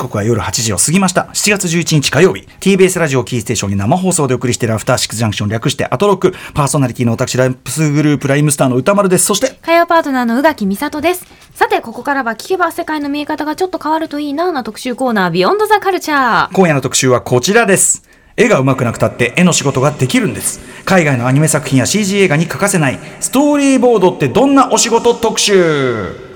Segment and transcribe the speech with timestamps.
[0.00, 1.28] 刻は夜8時を過ぎました。
[1.32, 2.48] 7月11日火曜日。
[2.60, 6.34] TBS ラジオキーステーションに生放送でお送りしているアフターシックスジャンクション略してアトロック。
[6.54, 9.26] パーソナリティの私ライプスグループライムスターの歌丸です。
[9.26, 11.26] そして火曜パートナーの宇垣美里です。
[11.54, 16.54] さてここからは聞けば世界の見え方がちょっと変わるといいなな特集コーナービヨンドザカルチャー。
[16.54, 18.08] 今夜の特集はこちらです。
[18.36, 20.60] 絵が上手くなくたって絵の仕事ができるんです。
[20.86, 26.29] 海外のアニメ作品や CG 映画に欠かせないストーリーボードってどんなお仕事特集？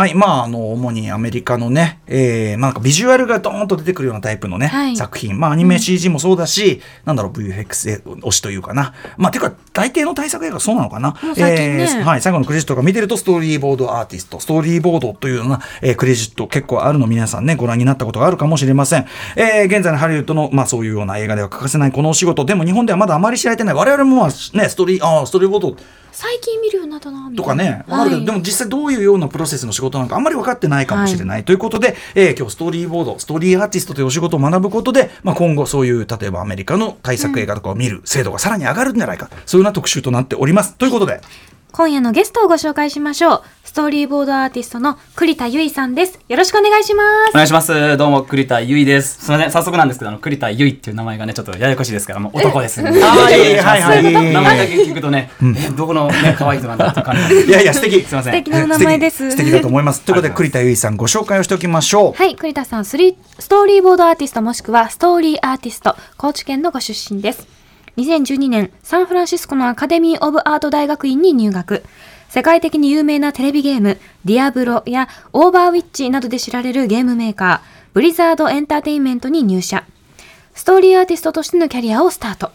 [0.00, 5.38] はい、まあ、あの、主にアメリカのね、えー、まあ、なんかビジュアルがドーンと出てくるようなタイプのね、はい作品。
[5.38, 8.94] まあ、アニメ CG もそうだし、なんだろう、VFX 推しというかな。
[9.18, 11.10] まあ、てか、大抵の対策映画そうなのかな？
[11.10, 19.06] ねえーはい、最後のクレジットが見てると、ストーリーボードアーティスト、ストーリーボードというような、えークレジット結構あるの皆さんね、ご覧になったことがあるかもしれません。
[19.36, 23.74] えー現在のハリウッドの、まあ、そういうような映画では欠かせないこのお仕事、でも日本ではまだあまり知られてない。
[23.74, 25.76] 我々もまあ、ね、ストーリー、あーストーリーボード、
[26.20, 40.74] 最近見るようになったなとかね、わかるけど、はいでも実際どういうようなプロセスの仕事なのかあんまり分かってないかもしれない、ということで、えー今日ストーリーボード、ストーリーアーティストというお仕事を学ぶことで、まあ、今後そういう、例えばアメリカの対策映画とかを見る精度がさらに上がるんじゃないか、そういうような特集となっております。
[40.74, 41.22] ということで、
[41.72, 47.96] 今夜のゲストをご紹介しましょうストーリーボードアーティストの栗田由衣さんですよろしくお願いしますお願いします。
[47.96, 49.26] どうも、栗田ゆいです。
[49.26, 52.80] すみません、早速なんですけど、あの、栗田ゆいっていう名前がね、ちょっとややこしいですから、もう男です。
[52.82, 57.42] あーいい はいはいいい名前だけ聞くとね、 え、どこのね、可愛い人なんだって感じ。
[57.42, 58.02] いやいや、素敵。
[58.02, 58.32] すみません。
[58.32, 60.00] 素敵なお名前です素敵素敵だと思います。
[60.00, 62.20] ということで、栗田由衣さんご紹介をしておきましょう。
[62.20, 67.46] はい、栗田さんスリー、ストーリーボードアーティストもしくはストーリーアーティスト、高知県のご出身です。
[67.98, 71.84] 2012年、サンフランシスコのアカデミー・オブ・アート大学院に入学。
[72.30, 79.84] 世界的に有名なテレビゲーム、ディアブロやオーバーウィッチなどで知られるゲームメーカー、ブリザードエンターテインメントに入社。
[80.54, 82.52] ストーリーアーティストとしてのキャリアをスタート。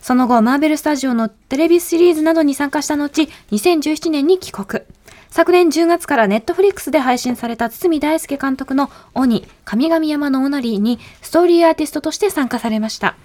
[0.00, 4.84] その後、マーベルスタジオのテレビシリーズなどに参加した後、2017年に帰国。
[5.28, 13.16] 昨年10月からネットフリックスで配信された堤大輔監督の鬼、神々山のオナリーにストーリーアーティストとして参加されました。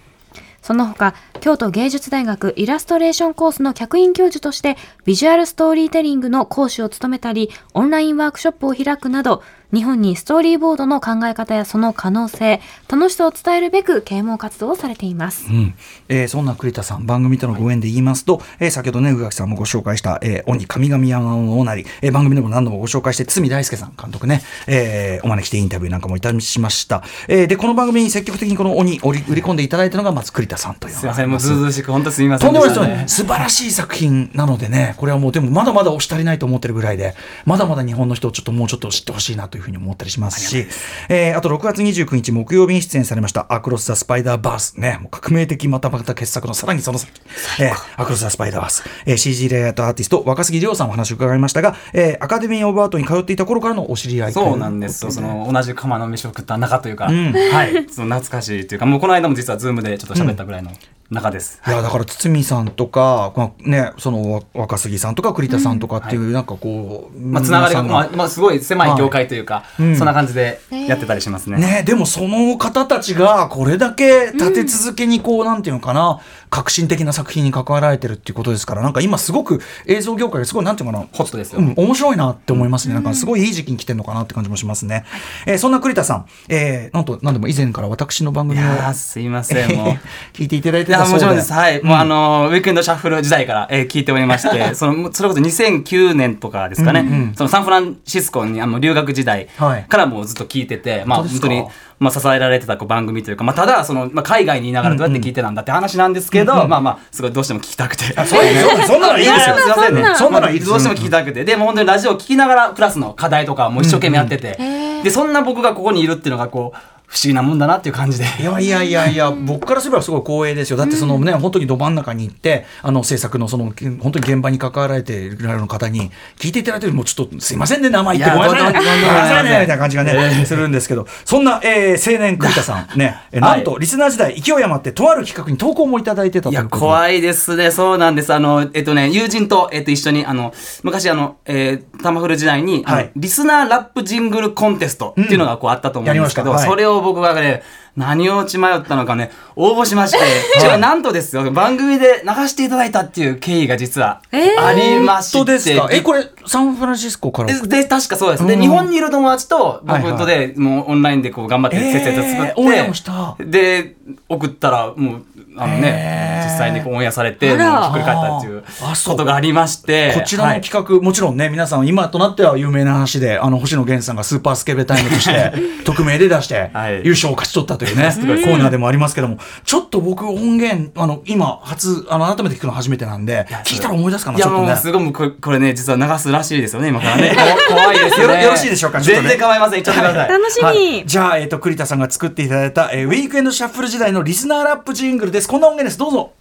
[0.66, 9.44] その他、京都芸術大学イラストレーションコースの客員教授として、ビジュアルストーリーテリングの講師を務めたり、オンラインワークショップを開くなど、
[9.74, 15.48] 日本にストーリーボードの考え方やその可能性、楽しさを伝えるべく啓蒙活動をされています。
[15.50, 15.74] うん
[16.10, 27.04] えーそんな栗田さん、番組とのご縁で言いますと、えー先ほどね、宇垣さんもご紹介した、えー、鬼神々山のおなり、えー番組でも何度もご紹介して、堤大輔さん監督ね、えーお招きしてインタビューなんかもいたしました。
[27.28, 33.06] えーで、この番組に積極的にこの鬼を売り売り込んでいただいたのが、まず栗田さんというすみません、もうずうずうしく、本当すみませんとんでしたね。
[33.08, 37.16] 素晴らしい作品なのでね、これはもうでもまだまだ押し足りないと思ってるぐらいで、
[37.46, 40.68] まだまだ日本の人をちょっともうちょっと知ってほしいなというふうに思ったりしますし、
[41.10, 47.12] えーあと6月29日木曜日に出演されましたアクロス・ザ・スパイダーバースね、革命的またまた傑作のさらにその先、
[47.60, 55.06] えーアクロス・ザ・スパイダーバース、えー CG レイアウトアーティスト若杉亮さんお話を伺いましたが、えーアカデミー・オブ・アートに通っていた頃からのお知り合いそうなんです。
[55.06, 55.12] よ。
[55.12, 57.34] その同じ釜の飯を食った仲というか、ん。
[57.34, 60.72] はい、その懐かしいというか、もうこの間も実はズームでちょっと喋ったぐらいの
[61.12, 61.62] 仲です。
[61.68, 69.96] いやだから堤さんとか、まあね、その若杉さんとか栗田さんとかっていう、なんかこう、まあ、つながりが、まあ、まあ、すごい狭い業界というか、うん。
[69.96, 71.58] そんな感じでやってたりしますね。
[71.58, 76.22] ねでもその方たちがこれだけ立て続けにこう、なんていうのかな
[76.56, 81.60] 革新的な作品に関わられてるっていうことですからなんか今すごく映像業界がすごいなんていうのかなホットですよ。
[81.60, 82.94] うん、面白いなって思いますね。
[82.94, 85.04] なんかすごいいい時期に来てるのかなって感じもしますね。
[85.46, 90.00] えーそんな栗田さん、えーなんと、なんでも以前から私の番い組をすいません、もう。
[90.34, 91.14] 聞いていただいてたそうで。
[91.14, 91.52] もちろんです。
[91.52, 91.84] はい。
[91.84, 101.48] もうあのー、ウィークエンドシャッフル時代から、えー聞いておりまして、 その、それこそ2009年とかですかね、うんうんそのサンフランシスコにあの留学時代はいからもうずっと聞いてて、まあ本当ですか？
[101.48, 101.70] 本当に、
[102.00, 108.04] まあ支えられてたこう番組というか、まあただ、その、まあ海外にいながらどうやって聞いてたんだって話なんですけど、まあまあ、すごいどうしても聞きたくて。
[108.04, 108.26] そう
[108.86, 109.62] そんなのいいですよや。
[109.62, 110.16] すいませんね。
[110.16, 111.46] そんなのいいどうしても聞きたくて。
[111.46, 114.58] でも本当にラジオを聞きながら、クラスの課題とかも一生懸命やってて。
[115.04, 118.26] で、そんな僕がここにいるっていうのが、こう、不思議なもんだなっていう感じで。
[118.40, 120.78] いやいやいやいや、僕からすればすごい光栄ですよ。
[120.78, 129.50] だってそのね、本当にど真ん中に行って、あの制作のその、本当に現場に関わられている方に聞いていただいてる、もうちょっとすいませんね、名前言ってごめんなさいね。
[129.50, 136.66] みたいな感じがね、するんですけど、そんな、えー青年栗田さん、 ね、えなんと、リスナー時代、勢い余って、とある企画に投稿もいただいてたといや。
[136.66, 137.72] 怖いですね。
[137.72, 138.34] そうなんです。
[138.34, 140.54] あの、えっとね、友人と、えっと、一緒に、あの、
[140.84, 147.64] 昔、あの、えー、タマフル時代に、はいリスナーラップジングルコンテストっていうのがこうあったと思うんですけど、やりましたはいそれを僕がね、
[147.98, 150.18] 何を血迷ったのかね、応募しまして、
[150.60, 154.66] しかもなんとですよ、番組で流していただいたっていう経緯が実はえー。
[154.66, 155.38] ありまして。
[155.38, 155.88] 本当ですか？
[155.92, 157.54] え、これ、サンフランシスコから？
[157.62, 158.46] で、で確かそうです。
[158.46, 158.62] で、うん。
[158.62, 160.12] 日本にいる友達とはいはい。
[160.12, 161.92] 僕とで、もうオンラインでこう頑張ってえー。
[161.94, 163.36] 設定作って、オンエアもした。
[163.40, 163.96] で、
[164.28, 165.26] 送ったら、もう、
[165.58, 169.14] あのね実際にこうオンエアされてひっくり返ったっていうあそう。
[169.14, 170.12] ことがありまして。
[170.14, 175.54] こちらの企画、もちろんね、皆さん、今となっては有名な話で、あの星野源さんがスーパースケベタイムとして、
[175.86, 184.68] 匿名で出してはい、優勝を勝ち取ったというね、コーナーでもありますけども、ちょっと僕、音源、あの今、初、あの改めて聞くの初めてなんで、聞いたら思い出すかな、いやちょっとね。
[184.68, 187.36] もうすごいこれこれね実は流すらしいですよね今からね。
[187.68, 188.00] こ怖い。
[188.00, 189.30] ですよねよろしいでしょうかちょっとね。
[189.30, 189.82] 全然構いません。
[189.82, 190.30] 言っちゃってください。
[190.30, 195.48] 楽しみ、はい、じゃあ、えっ、と、栗田さんが作っていただいた、えーウィークエンドシャッフル時代のリスナーラップジングルです。
[195.48, 195.98] こんな音源です。
[195.98, 196.32] どうぞ。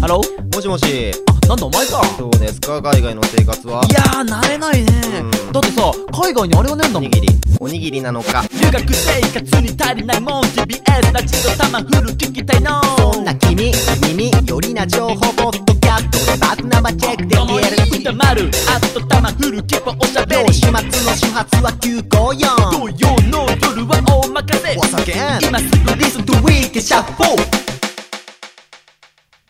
[0.00, 0.20] ハロ
[0.54, 1.12] もしもし。
[1.28, 2.02] あ、なんだお前か。
[2.18, 3.84] どうですか海外の生活は。
[3.88, 4.92] いやー、慣れないね。
[5.20, 5.52] うん。
[5.52, 7.08] だってさ、海外にあれがねえんだもん。
[7.08, 7.28] おにぎり。
[7.60, 8.44] おにぎりなのか。
[8.52, 12.80] 留学生活に足りないもん TBS ラジオ玉フル聞きたいの。
[12.96, 18.00] そんな君耳よりな情報ポッドキャストでバックナンバーチェックで共に言える。
[18.00, 25.12] 歌丸あと玉フルキポおしゃべり週末の始発は954土曜の夜は大任せお酒。
[25.46, 27.42] 今すぐ listen to Weekend Shuffle。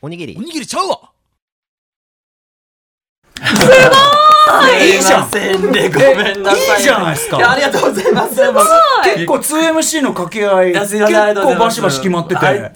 [0.02, 0.36] おにぎり。
[0.36, 1.13] おにぎりちゃうわ
[3.40, 3.42] い
[4.78, 6.78] いじゃんすいませんねごめんなさい。
[6.78, 7.36] いいじゃないですか。
[7.36, 8.36] いやありがとうございます。
[9.14, 12.72] 結構 2MC の掛け合い、結構バシバシ決まってて。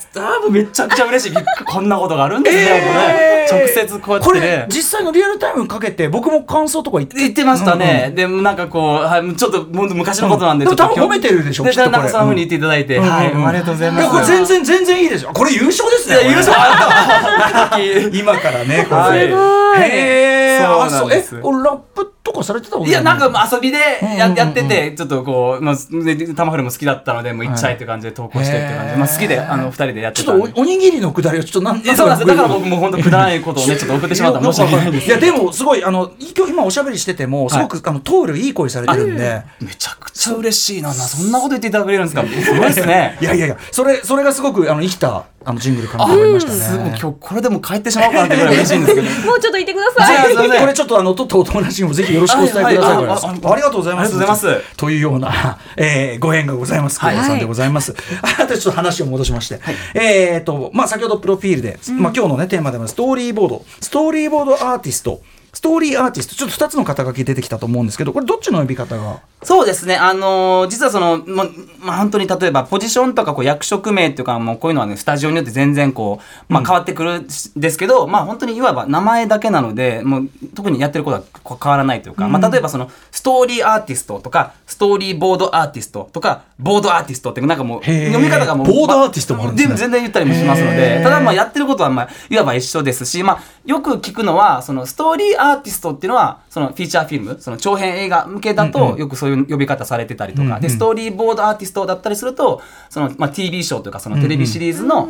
[0.50, 1.36] めちゃくちゃ嬉しい。
[1.64, 13.46] こんなことがあるんですね、えーこれ直接こうやってこれね実際のリアルタイムかけて僕も感想とか言って言ってましたね、でもなんかこう、はい、ちょっともう昔のことなんで、うんちょっとでも多分褒めてるでしょでなんかそういうふうに言っていただいて、はい、うんうん。
[13.48, 14.02] ありがとうございます。
[14.02, 17.78] いやこれ全然全然いいですよこれ優勝ですね優勝あ
[18.12, 19.00] 今からねこれ。
[19.00, 19.90] はい。
[19.90, 30.50] へえそうなんですこれラップとかされてたこといや、なんかあ遊びでややってて、ちょっとこう、まあ、でタマフルも好きだったので、もう行っちゃえって感じで投稿してって感じで、まあ好きで、あの、二人でやってちょっ。
[30.52, 32.28] とおおにぎりのくだりをちょっとなんそうなんです。
[32.28, 34.88] よだから僕も本当くだらないことをね、ちょっと送ってしまったら申し訳ない。
[34.88, 42.24] んですいやでもすごいあの今日今おしゃべりしててもすごく、あの通るいい声されてるんで、めちゃくちゃ嬉しいな、なそんなこと言っていただけるんですか。
[42.26, 43.18] すごいですね。
[43.22, 46.58] いやいやいやそれそれがすごくあの生きたあのジングルかなと思いましたね。
[46.58, 49.08] すごい、今日これでも帰ってしまおうかなってぐらい嬉しいんですけど。
[49.26, 50.34] もうちょっといてください。
[50.34, 54.08] これちょっとあのとったお友達にもぜひよろしくお伝えくださいはいはありがとうございます。
[54.08, 56.98] ありがとうございますというような、えーご縁がございます。
[56.98, 57.94] 小はい林さんでございます。
[58.22, 59.60] あとちょっと話を戻しまして、
[59.94, 65.20] えっとまあ先ほどプロフィールで、まあ今日のねテーマでもストーリーボード、ストーリーボードアーティスト。
[65.58, 69.18] ストーリーアーティストちょっと2つの肩書き出てきたと思うんですけどこれどっちの呼び方が？
[69.42, 71.46] そうですね、あのー実はその、ま
[71.80, 77.26] まあ、本当に例えばポジションとかこう役職名っていうかもうこういうのはねスタジオによって全然こう、まあ、変わってくるん
[77.56, 89.76] ですけど、まあ本当にいわば名前だけなのでもう特にやってることは変わらないというか、まあ、例えばそのストーリーアーティストとかストーリーボードアーティストとかボードアーティストってなんかもう読み方がもうボードアーティストもあるんですね。
[89.76, 100.60] 全然言ったりもしますのでただまあやってることはまあいわば一緒ですし、まあ、よく聞くのはそのストーリーアーティストっていうのはそのフィーチャーフィルムその長編映画向けだとよくそういう呼び方されてたりとか、うんうん。
[100.60, 105.08] でストーリーボードアーティストだったりするとその、まあ、TV ショーというかそのテレビシリーズの、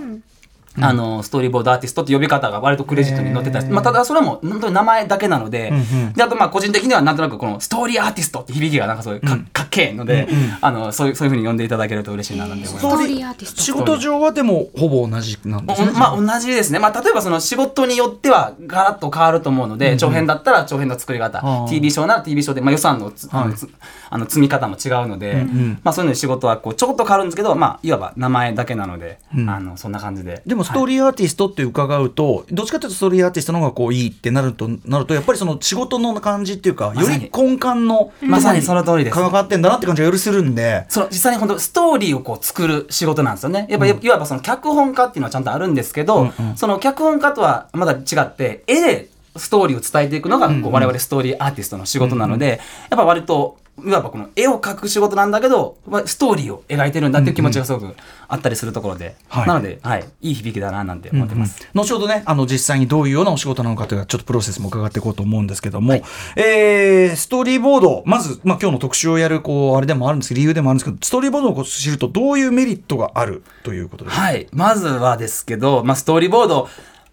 [0.80, 5.72] あのストーリーボードアーティストって呼び方が割とクレジットに載ってたり、まあ、ただそれも本当に名前だけなので,、
[6.14, 10.28] であとまあ個人的にはなんとなくこのストーリーアーティストって響きがなんかそういうか,、かっけえので、
[10.60, 12.96] あのそういうそういうふうに呼んでいただけると嬉しいななんて思います。
[12.96, 23.48] ストーリーアーティスト仕事上はでもほぼ同じなんですねおまあ同じですね、まあ、例えばその仕事によってはガラッと変わると思うので、長編だったら長編の作り方、TV ショーなら TV ショーで、まあ、予算のつ、あはい。
[23.48, 23.68] のつ
[24.10, 25.44] あの積み方も違うので、
[25.82, 30.42] まあ、そういうので仕事はこうちょこっと変わるんですけど、まあ、いわば名前だけなので、あのそんな感じで。
[30.46, 38.62] でもストーリーアーティストって伺うと、どっちかというとストーリーアーティストの方がこういいってなるとなるとやっぱりその仕事の感じっていうか、より根幹のまさに。
[38.62, 39.14] その通りです。
[39.14, 40.84] 関わってんだなって感じがよりするんで。
[40.88, 43.66] その実際に本当ストーリーをこう作る仕事なんですよね。
[43.70, 52.60] やっぱ、いわばその脚本家っていうのはちゃんとあるんですけど、その脚本家とはまだ違って絵でストーリーを伝えていくのがこう我々ストーリーアーティストの仕事なので、
[52.90, 57.94] やっぱ割といわばこの絵を描く仕事なんだけどまあストーリーを描いてるんだっていう気持ちがすごく
[58.28, 59.48] あったりするところで、はい。
[59.48, 61.68] なので、はい、いい響きだななんて思ってます。
[61.74, 65.94] 後ほどねあの実際にどういうようなお仕事なのかというちょっとプロセスも伺っていこうと思うんですけども、
[66.36, 74.46] えーストーリーボードまず、まあ、今日の特集をやるこうあれでもあるんですけど理由でもあるんですけどストーリーボードを知るとどういうメリットがあるということですか、はい。
[74.52, 76.68] まずはですけど、まあ、ストーリーボード、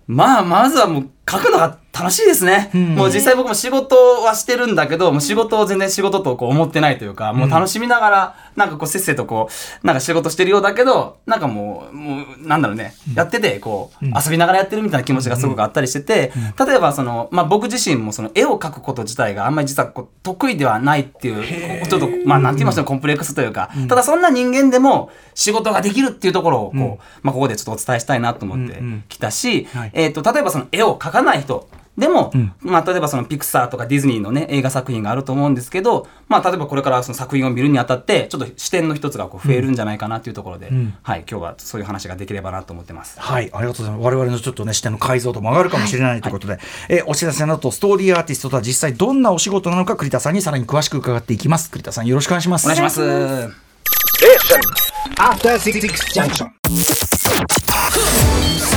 [0.08, 2.70] まあ、まずはもう書くのが楽しいですね。
[2.74, 9.50] もう実際僕も仕事はしてるんだけど、もう仕事を全然仕事とこう思ってないというか、もう楽しみながら、なんかこうせっせとこ
[9.84, 29.92] う、なんか仕事してるようだけど、なんかもう、もう、なんだろうね、やってて、こう、遊びながらやってるみたいな気持ちがすごくあったりしてて、例えばその、まあ僕自身もその絵を描くこと自体があんまり実はこう得意ではないっていう、ちょっと、まあなんて言いましょう、コンプレックスというか、ただそんな人間でも仕事ができるっていうところをこう、まあここでちょっとお伝えしたいなと思ってきたし、はい。
[29.94, 31.68] えっ、と、例えばその絵を描かない人
[31.98, 43.20] でも、うんまあ、例えばそのピクサーとかディズニーのね映画作品があると思うんですけど、まあ、例えばこれからその作品を見るにあたってちょっと視点の一つがこう増えるんじゃないかなっていうところで、んはい、今日はそういう話ができればなと思ってます。
[43.20, 44.04] はい、ありがとうございます。
[44.04, 51.70] 我々のちょっとね、視点の解像度も上がるかもしれないということで、えーお知らせの後、ストーリーアーティストとは実際どんなお仕事なのか、栗田さんにさらに詳しく伺っていきます。
[51.72, 52.66] 栗田さん、よろしくお願いします。
[52.66, 53.56] お願いします。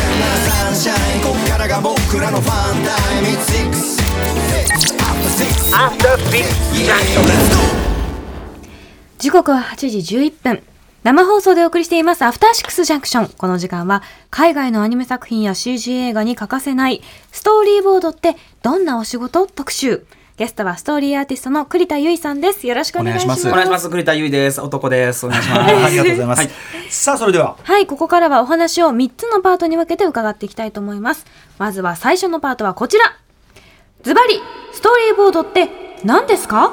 [0.09, 1.23] After Six Junction.
[1.23, 3.29] こっからが僕らのファンタイム
[5.77, 6.47] After Six
[6.87, 7.23] Junction.
[9.19, 10.63] 時刻は8時11分。
[11.05, 13.29] 生放送でお送りしていますアフターシックスジャンクション。
[13.29, 19.47] この時間は海外のアニメ作品や CG 映画に欠かせないストーリーボードってどんなお仕事？
[19.47, 20.07] 特集。
[20.39, 22.65] ゲストはストーリーアーティストの栗田結衣さんです。
[22.69, 23.45] よろしくお願いします。
[23.49, 23.91] おお願いします。
[23.91, 24.61] 栗田優衣です。
[24.61, 25.27] 男です。
[25.27, 25.61] お願いします。
[25.61, 26.39] ありがとうございます。
[26.39, 26.51] はい
[26.91, 31.27] さあ、それでは、はい、ここからはお話を3つのパートに分けて伺っていきたいと思います。
[31.59, 33.17] まずは最初のパートはこちら。
[34.05, 34.41] ズバリ、
[34.73, 35.71] ストーリーボードって
[36.05, 36.73] 何ですか？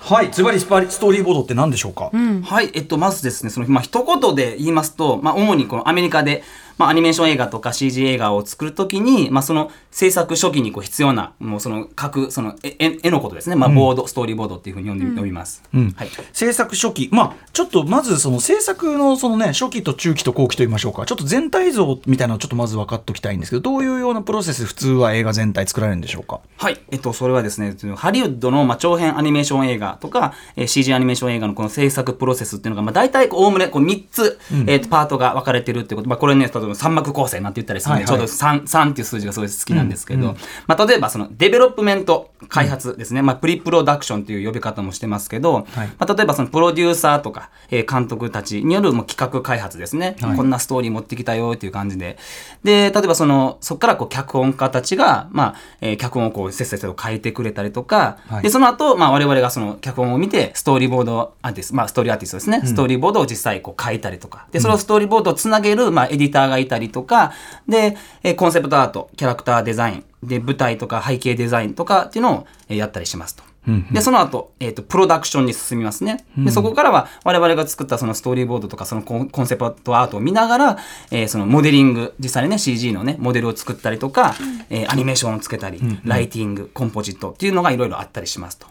[0.00, 2.10] はい、ズバリスパリストーリーボードって何でしょうか、
[2.44, 6.44] はい、えっと、まずですね、その、まあ、一言で言いますと、まあ、主にこのアメリカで、
[6.78, 13.56] まあ、アニメーション映画とか CG 映画を作るときに、まあ、その制作初期にこう必要な、もうその、書く、その絵、絵絵のことですね。
[13.56, 15.62] まあ、ボード、ストーリーボードっていうふうに呼んで、呼びます。
[15.72, 16.10] うんはい。
[16.32, 26.40] 制作初期、まあ、ちょっとまずその制作のそのね、初期と中期と後期と言いましょうか、ちょっと全体像みたいなのをちょっとまず分かっておきたいんですけど、どういうようなプロセス、普通は映画全体作られるんでしょうか？
[26.58, 26.78] はい。
[26.90, 36.08] えっと、それはですね、ハリウッドの、まあ、長編アニメーション映画とか、えー CG アニメーション映画のこの制作プロセスっていうのが、まあ、大体、おおむね、こう、3つ、えっと、パートが分かれてるってこと。
[36.08, 43.22] まあ、これね、三幕構成なんて言ったりするんで、ちょうど3、3っていう数字がすごい好きなんですけど、まあ、例えば、その、デベロップメント、開発ですね。
[43.22, 45.64] まあ、プリプロダクションという呼び方もしてますけど、はい。
[45.98, 50.16] まあ、例えば、その、プロデューサーとか、えー監督たちによるもう企画開発ですね。
[50.20, 52.18] こんなストーリー持ってきたよっていう感じで。
[52.64, 58.42] で、例えば、その、そこから、こう、脚本家たちが、まあ、えー脚本をこう、せっせと書いてくれたりとか、はい。
[58.42, 67.32] で、その後、まあ、我々がその脚本を見て、ストーリーボードアーティスト、まあ、ストーリーアーティストですね、ストーリーボードを実際こう書いたりとか、で、そのストーリーボードをつなげる、まあ、エディターがいたりとか、
[67.68, 73.42] で、えーコンセプトアート、キャラクターデザイン、で、舞台とか背景デザインとかっていうのをえーやったりしますと。
[73.90, 76.24] で、その後、えっ、と、プロダクションに進みますね。
[76.38, 80.78] で、そこからは我々が作ったそのストーリーボードとかそのコンセプトアートを見ながら、
[81.10, 84.36] えーそのモデリング、実際にね、CG のね、モデルを作ったりとか、
[84.70, 88.68] えーアニメーションをつけたり、ライティング、コンポジットっていうのがいろいろあったりしますと。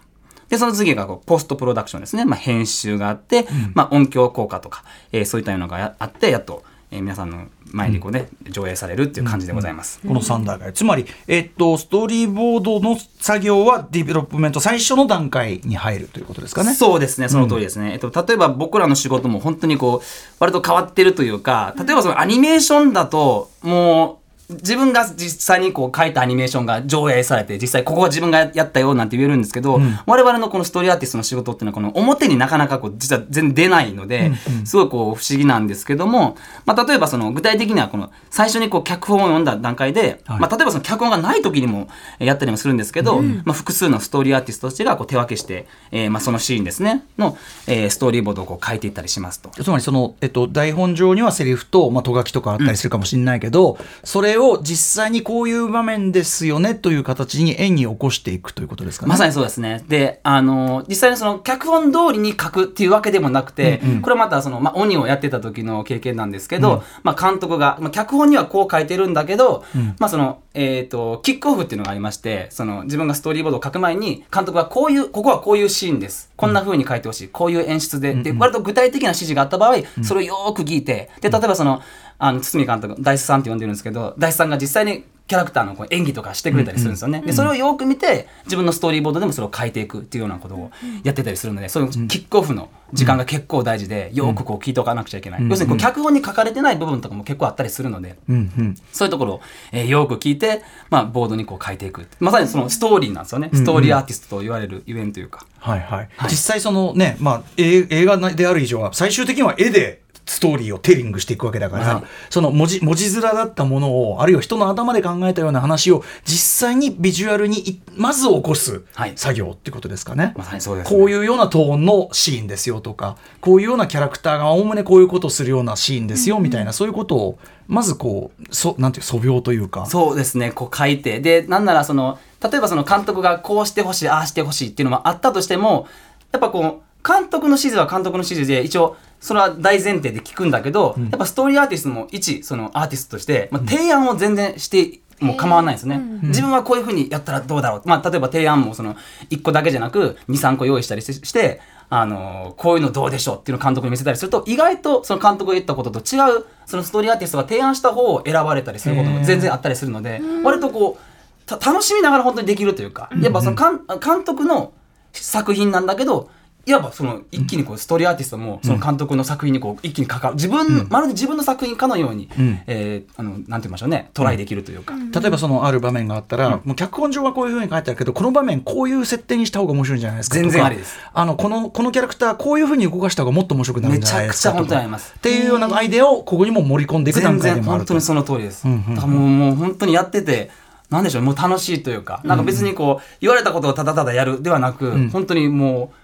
[0.48, 2.24] で、その次がこうポストプロダクションですね。
[2.24, 6.63] まあ、編集があって、まあ、音響効果とか、えーそういったようなのがやあって、やっと、
[6.95, 9.99] えー皆さんの前にこうね、上映されるっていう感じでございます。
[10.07, 16.73] この3段階、つまり、えっと、ストーリーボードの作業はディベロップメント最初の段階に入るということですかね？
[16.73, 17.91] そうですね、その通りですね。
[17.91, 20.05] えっと、例えば僕らの仕事も本当にこう、
[20.39, 34.31] 割と変わってるというか、例えばそのアニメーションだと、もう、自分が実際にこう書いたアニメーションが上映されて、実際ここは自分がやったよなんて言えるんですけど、我々のこのストーリーアーティストの仕事っていうのはこの表になかなかこう実は全然出ないので、
[34.65, 40.39] すごいこう不思議なんですけども、まあ例えばその具体的にはこの最初にこう脚本を読んだ段階で、はい。
[40.39, 41.87] まあ例えばその脚本がない時にも
[42.19, 47.37] えーやったりもするんですけど、まあ複数のストーリーアーティストたちがこう手分けして、えーまあそのシーンですね、の、
[47.67, 49.49] えーストーリーボードをこう書いていったりしますと。
[49.49, 59.10] つまりその、えっと、台本上にはセリフと、まあ、と書きとかあったりするかもしれないけど、それを実際にこういう場面ですよねという形に絵に起こしていくということですかね。
[59.10, 59.84] まさにそうですね。
[59.88, 69.63] で、あの実際にその脚本通りに書くっていうわけでもなくて、これまたその、まあ、鬼をやってた時の経験なんですけど、まあ、監督が、まあ、脚本にはこう書いてるんだけど、
[70.00, 76.32] まあ、その、えっ、と、キックオフっていうのがありまして、その、自分がストーリーボードを書く前に、監督がこういう、ここはこういうシーンです。
[76.38, 77.27] こんな風に書いてほしい。
[77.27, 78.13] こういう演出で。
[78.15, 81.82] で、割と具体的な指示があった場合、それをよーく聞いて、で、例えばその、
[82.17, 87.22] あの、堤監督、大志さんって呼んでるんですけど、大志さんが実際にキャラクターのこう演技とかしてくれたりするんですよね。
[87.25, 90.72] で、それをよく見て、自分のストーリーボードでもそれを変えていくっていうようなことを
[91.03, 95.50] やってたりするので、そういうキックオフの時間が結構大事で、よくこう聞いておかなくちゃいけない。
[95.50, 98.75] 要するにこう脚本に書かれてない部分とかも結構あったりするので、うんうん。
[98.91, 99.41] そういうところを、
[99.72, 102.05] えーよく聞いて、まあ、ボードにこう書いていく。
[102.19, 103.50] まさにそのストーリーなんですよね。
[103.51, 105.48] ストーリーアーティストと言われるゆえんというか。
[105.57, 106.10] はいはい。
[106.17, 120.34] はい実際そのね、まあ、映映画である以上は、最終的には絵で、ストーリーをテーリングしていくわけだから、その文字文字面だったものをあるいは人の頭で考えたような話を実際にビジュアルにいまず起こすはい作業ってことですかね。
[120.36, 120.98] まさにそうです、ね。
[120.98, 131.20] こういうようなトーンのシーンですよとかこういうようなキャラクターがおおむねこういうことをするようなシーンですよみたいな、そういうことをまずこうそなんていう素描というかそうですね、こう書いて。
[131.20, 135.88] で、なんならその、例えばその監督がこうしてほしい、ああしてほしいっていうのもあったとしても、
[136.32, 148.96] やっぱこう、監督の指示は監督の指示で、一応、それは大前提で聞くんだけど、やっぱストーリーアーティストも一、そのアーティストとして、まあ、提案を全然してもう構わないですね、自分はこういうふうにやったらどうだろう、まあ、例えば提案もその
[149.32, 164.74] 1個だけじゃなく23個用意したりししてあのこういうのどうでしょうっていうのを監督に見せたりすると意外とその監督が言ったことと違うそのストーリーアーティストが提案した方を選ばれたりすることも全然あったりするので割とこうた楽しみながら本当にできるというかやっぱその監監督の
[165.13, 166.29] 作品なんだけど
[166.67, 172.27] いわばその一気にこうストーリーアーティストもその監督の作品にこう一気に関わる自分、まるで自分の作品かのように、
[172.65, 180.36] えーあのなんて言いましょうねトライできるというか、例えばそのある場面があったら、もう脚本上はこういうふうに書いてあるけどこの場面こういう設定にした方が面白いんじゃないですか？
[180.36, 180.65] 全然。
[180.65, 180.98] ありです。
[181.13, 184.53] あのこのこのキャラクターこういうふうに動かした方がもっと面白くなるんじゃないですか。
[184.53, 185.13] めちゃくちゃ本当にあります。
[185.17, 188.67] っていうようなアイデアをここにも盛り込んでいく段全然階でもあると本当にその通りです。
[188.67, 188.95] んうん。
[188.95, 190.50] だからもうもう本当にやってて、
[190.89, 195.95] なんでしょう、もう楽しいというか、なんか別にこう、言われたことをただただやるではなく、本当にもう、か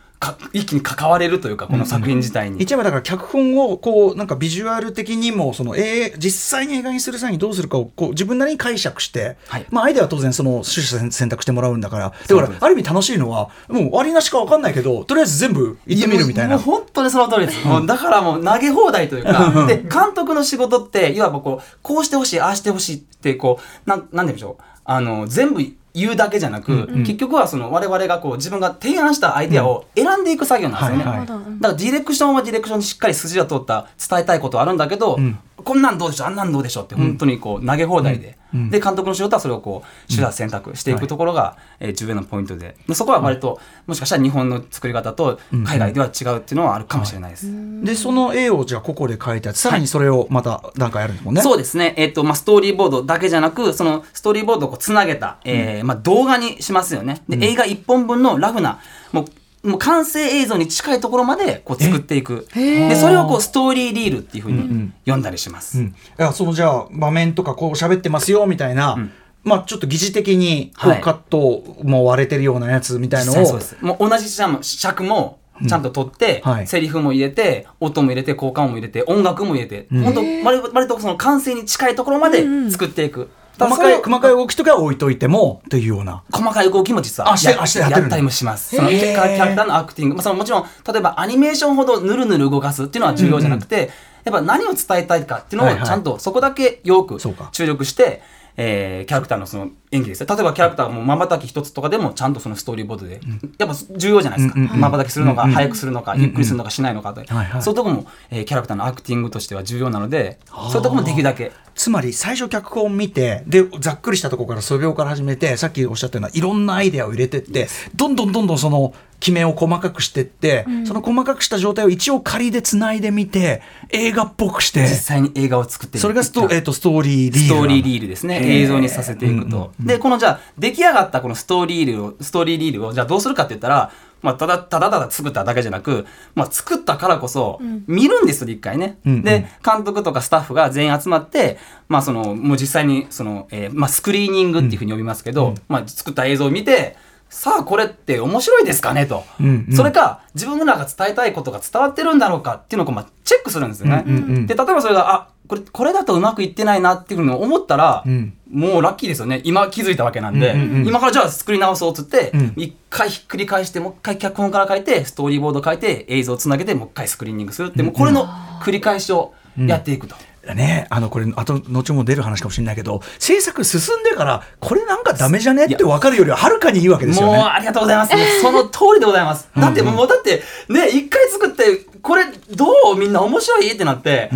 [0.53, 2.61] 一気に関われるというか、この作品自体に。
[2.61, 17.65] 一番だから脚本をこうなんかビジュアル的にもその、えー実際に映画にする際にどうするかをこう自分なりに解釈して、はいまあアイデアは当然その取捨選択してもらうんだからだからある意味楽しいのはもう割りなしか分かんないけどとりあえず全部言ってみるみたいなもう本当にその通りです。
[17.65, 24.63] もうだからもう投げ放題というか、で、監督の仕事って、いわばこう、こうしてほしい、ああしてほしいって、こう、なん、なんでしょう。
[24.83, 25.61] あの、全部
[25.93, 31.03] 言うだけじゃなく、結局はその我々がこう自分が提案したアイデアを選んでいく作業なんですよね。
[31.03, 31.27] はいはい。
[31.27, 35.17] だからディレクションはディレクションにしっかり筋を通った伝えたいことはあるんだけど、
[35.63, 38.37] こんなんどうでしょうあんなんどうでしょうって本当にこう投げ放題で、
[38.69, 42.75] で監督の仕事はそれをこう手段選択していくところが、えー重要なポイントで。
[42.87, 47.47] でそこは割と、もしかしたら日本の作り方と海外では違うっていうのはあるかもしれないです。
[47.83, 57.21] でその絵をじゃあここで描いてあってさらにそれをまた段階あるんですもんね、そうですね、えっとまあ、ストーリーボードだけじゃなくそのストーリーボードをこうつなげた、えーまあ、動画にしますよね。
[57.29, 58.79] で、映画1本分のラフな
[59.11, 59.25] もう
[59.63, 62.47] もう完成映像に近いところまでこう作っていく。
[62.55, 65.85] でそれをこうストーリーリールっていうふうに読んだりします、うん。
[65.87, 68.97] いやそのじゃあ場面とかこう喋ってますよみたいな、
[69.43, 71.01] まあちょっと疑似的にこうはい。
[71.01, 73.77] カットも割れてるようなやつみたいのを、実際そうです。
[73.81, 76.67] もう同じ尺尺もちゃんと取って、はい。
[76.67, 86.23] セリフも入れて音も入れて効果音も入れて音楽も入れて、本当割割とその完成に近いところまで作っていく、細かい細かい動きとかは置いといてもというような。
[86.31, 88.75] 細かい動きも実はあしてやあしてやったりもします。
[88.75, 93.91] そのキャキャラクターのアクティング、まあ、そのもちろん例えばアニメーションほどぬるぬる動かすっていうのは重要じゃなくて、
[94.23, 95.83] やっぱ何を伝えたいかっていうのはいはい。
[95.83, 97.19] をちゃんとそこだけよく
[97.51, 98.21] 注力して、
[98.57, 100.21] えーキャラクターのその演技です。
[100.21, 103.19] ね例えばキャラクターがもうまばたき一つとかでもちゃんとそのストーリーボードで、
[103.57, 104.59] やっぱ重要じゃないですか。
[104.77, 107.21] まばたきするのか、早くするのか、ゆっくりするのかしないのかと、
[107.61, 111.51] そういうとこも、えーキャラクターのアクティングとしては重要なのでそういうとこもできるだけ。
[111.73, 124.81] つまり最初脚本見てでざっくりしたところから素描から始めてさっきおっしゃったようないろんなアイデアを入れてってどんどんどんどんその決めを細かくしてって、その細かくした状態を一応仮でつないでみて映画っぽくして。
[124.81, 128.41] 実際に映画を作ってそれがスト,、えー、とストーリーリールストーリーリールですね。
[128.43, 136.05] 映像にさせていくと、でこのじゃあ出来上がったこのストーリーリールをストーリーリールをじゃあどうするかって言ったら、まあ、ただただただ作っただけじゃなく、
[136.35, 139.21] まあ、作ったからこそ見るんですよ一回ね、うんうん。
[139.23, 141.57] で監督とかスタッフが全員集まって、
[141.89, 146.97] まあ、そのもう実際にその、えーまあ、スクリーニングっていうふうに呼びますけど、まあ、作った映像を見て
[147.31, 149.75] さあこれって面白いですかねと、うんうん。
[149.75, 154.03] それか自分らが伝えたいことが伝わってるんだろうかっていうのをまあチェックするんですよね。
[154.05, 154.47] うんうんうん。
[154.47, 158.33] で例えばそれがあこれこれだとうまくいってないなっていうふうに思ったら、ん。
[158.51, 159.39] もうラッキーですよね。
[159.45, 160.87] 今気づいたわけなんで、うんうんうん。
[160.87, 162.53] 今からじゃあ作り直そうっつってん。
[162.57, 168.27] 一、回ひっくり返してもう一回脚本から書いてストーリーボード書いて映像をつなげてもう一回スクリーニングするって、もうこれの
[168.61, 170.15] 繰り返しをやっていくと。
[170.55, 175.65] ね、あのこれあと後も出る話かもしれないけど制作進んでからこれなんかダメじゃね？
[175.65, 177.37] って分かるよりははるかにいいわけですよね。
[177.37, 178.13] もうありがとうございます。
[178.41, 179.47] その通りでございます。
[179.55, 184.31] だってもうだってね一回作ってこれどうみんな面白いってなって、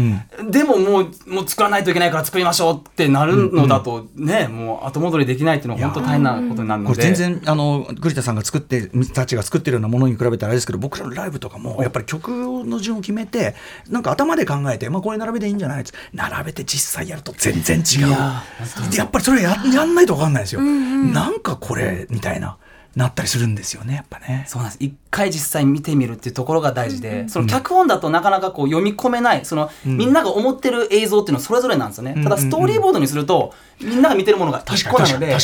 [0.50, 6.96] でももうもう作らないといけないから作りましょうってなるのだとね、もう後戻りできないっていうのは本当大変なことになるので。
[6.96, 12.30] これ全然あの栗田さんが作ってたちが作ってるようなものに比べたらあれですけど僕らのライブとかもやっぱり曲
[12.66, 13.56] の順を決めて
[13.90, 15.82] なんか頭で考えて、まあ、これ並べていいんじゃない？
[15.82, 18.92] って並べて実際やると全然違う。
[18.92, 22.58] でやっぱりそれややんないと分かんないですよ、なんかこれみたいな
[22.96, 24.46] なったりするんですよねやっぱね。
[24.48, 24.84] そうなんです。
[24.84, 35.36] 一回実際見てみるっていうところが大事で、その脚本だとなかなかこう読み込めないその、みんなが思ってる映像っていうのはそれぞれなんですよね、ただストーリーボードにするとみんなが見てるものが一個なので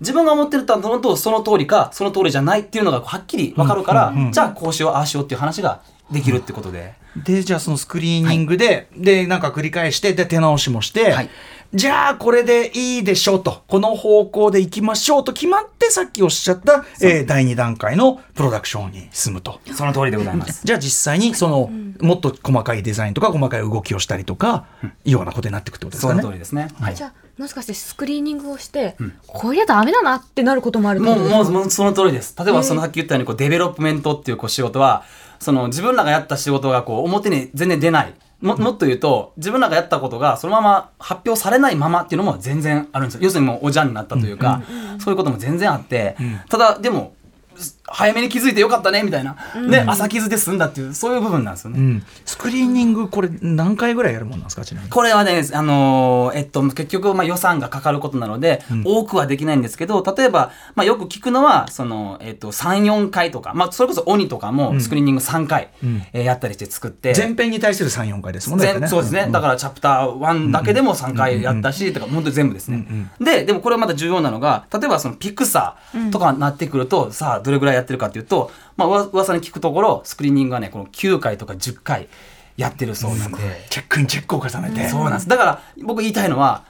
[0.00, 6.98] 自分が思ってるのとその通りかその通りじゃないっていうのがはっきり分かるから、じゃあこうしようああしようっていう話ができるってことで。
[7.24, 11.30] でじゃあそのスクリーニングで、でなんか繰り返してで手直しもして、はい
[11.72, 19.60] じゃあこれでいいでしょうとこの方向でいきましょうと決まってさっきおっしゃった、えー第2段階のプロダクションに進むと。
[19.72, 20.62] その通りでございます。
[20.66, 24.66] じゃあ実際にその、もっと細かいデザインとか細かい動きをしたりとか、
[25.04, 26.34] いうようなことになっていくってことですかねその通。
[26.34, 26.68] りですね。
[26.80, 32.34] はいじゃあもしかしてスクリーニングをして、こりゃダメだなってなることもあるもう、もう、もうその通りです。
[32.38, 35.04] 例えば、そのさっき言ったように、こう、デベロップメントっていうこう仕事は、
[35.38, 38.14] その自分らがやった仕事がこう、表に全然出ない。
[38.40, 43.20] ももっと言うと、自分らがやったことがそのまま発表されないままっていうのも全然あるんですよ。
[43.22, 44.62] 要するにもうおじゃんになったというか、
[44.98, 46.16] そういうことも全然あって、
[46.48, 47.14] ただ、でも、
[47.90, 49.36] 早めに気づいてよかったね、みたいな。
[49.68, 51.78] で、浅傷で済んだっていう、そういう部分なんですよね。
[51.78, 52.02] うん。
[52.24, 65.70] スクリーニングこれ何回ぐらいやるもんなんですかこれはね、あのーえっと、結局、まあ、予算がかかることなので、多くはできないんですけど、例えば、まあ、よく聞くのは、その、えっと、3、4回とか、まあ、それこそ鬼とかも、スクリーニング3回、
[66.12, 72.86] えーやったりして作って、前編に対する34回ですもんねそうですね、だからチャプター1だけでも3回やったし、とか本当に全部ですね、
[73.20, 82.08] ででもこれまた重要なのが例えばそのピクサーとかになってくると、さあどれぐらいやってるかっていうと、まあ、うわ噂に聞くところスクリーニングはねこの9回とか10回
[82.56, 83.38] やってるそうなんで、
[83.70, 84.88] チェックインチェックを重ねて。
[84.88, 85.28] そうなんです。
[85.28, 86.64] だから僕言いたいのは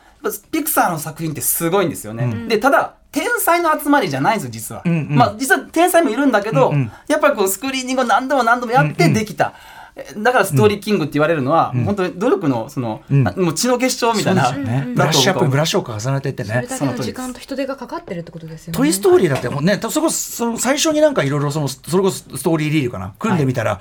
[0.53, 5.09] ピクサーの作品ってすごいんですよね、でただ天才の集まりじゃないんですよ実は、んうん。
[5.17, 6.93] まあ実は天才もいるんだけど、うんうん。
[7.09, 9.80] やっぱりこうスクリーニングを何度も何度もやってできた、え
[10.17, 13.25] だからストーリーキングって言われるのは、本当に努力のその、ん。
[13.25, 14.93] なもう血の結晶みたいな、ね。
[14.95, 16.49] ブラッシュアップブラッシュアップ重ねていってね。
[16.49, 18.77] それだけの時間と人手がかかってるってことですよね。
[18.77, 23.15] トイ・ストーリーだってもうね、それこそその最初になんかいろいろそのそれこそストーリーリールかな？
[23.19, 23.81] 組んでみたら、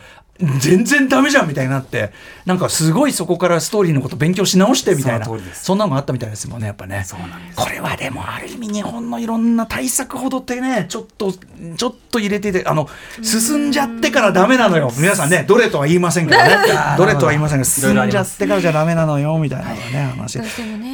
[0.60, 2.13] 全然ダメじゃんみたいになって
[2.45, 7.06] なんかすごいそこからストーリーのこと勉強し直してみたいなそんなのがあったみたいですもんねやっぱね。
[7.58, 12.88] これはでもある意味日本のいろんな対策ほどってねちょっとちょっと入れててあの
[13.22, 14.93] 進んじゃってからダメなのよ。
[14.98, 16.57] 皆さんねどれとは言いませんけどね。
[16.97, 17.05] ど。
[17.05, 20.45] れとは言いませんが進んじゃってからじゃダメなのよみたいなね話ね。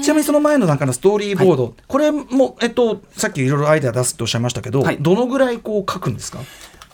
[0.03, 4.97] ちなみにその前のなんかのストーリーボード、これも、えっと、さっきいろいろアイデア出すっておっしゃいましたけど、はい。
[4.99, 6.39] どのぐらいこう書くんですか？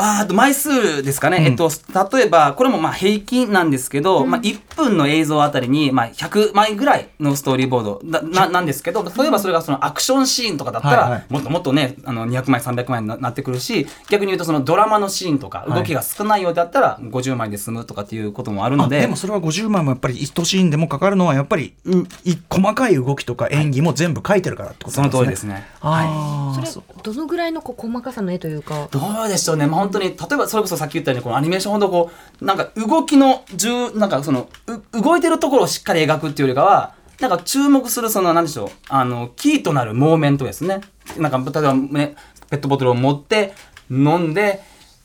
[0.01, 1.69] あと枚数ですかね、えっと、
[2.13, 8.01] 例えばこれもまあ平均なんですけど、まあ、1分の映像あたりにまあ100枚ぐらいのストーリーボード。
[8.03, 11.25] だななんですけど例えばそれがそのアクションシーンとかだったら、はいはい。
[11.29, 15.71] もっともっとねあの200枚300枚にななってくるし逆に言うとそのドラマのシーンとかい。
[15.71, 18.97] 動きが少ないようだったら50枚で済むとかっていうこともあるので。
[18.97, 25.19] あでもそれは50枚もやっぱり1シーンでもかかるのはやっぱりうい細かい動きとか演技も全部書いてるからってことそなんですね。
[25.19, 25.67] の通りですね。
[25.81, 28.87] あーそれどのぐらいのこう細かさの絵というか。
[28.91, 34.49] どうでしょうね、まあ、本当に例えばそれこそさっき言ったようにこのアニメーションほどこうなんか動きの重なんかその
[34.93, 40.81] う動いてるところをしっかり描くっていうよりかはなんか注目するその何でしょうあのキーとなるモーメントですね。
[41.17, 42.15] なんか例えば、ね、
[42.49, 43.53] ペットボトルを持って
[43.89, 44.61] 飲んで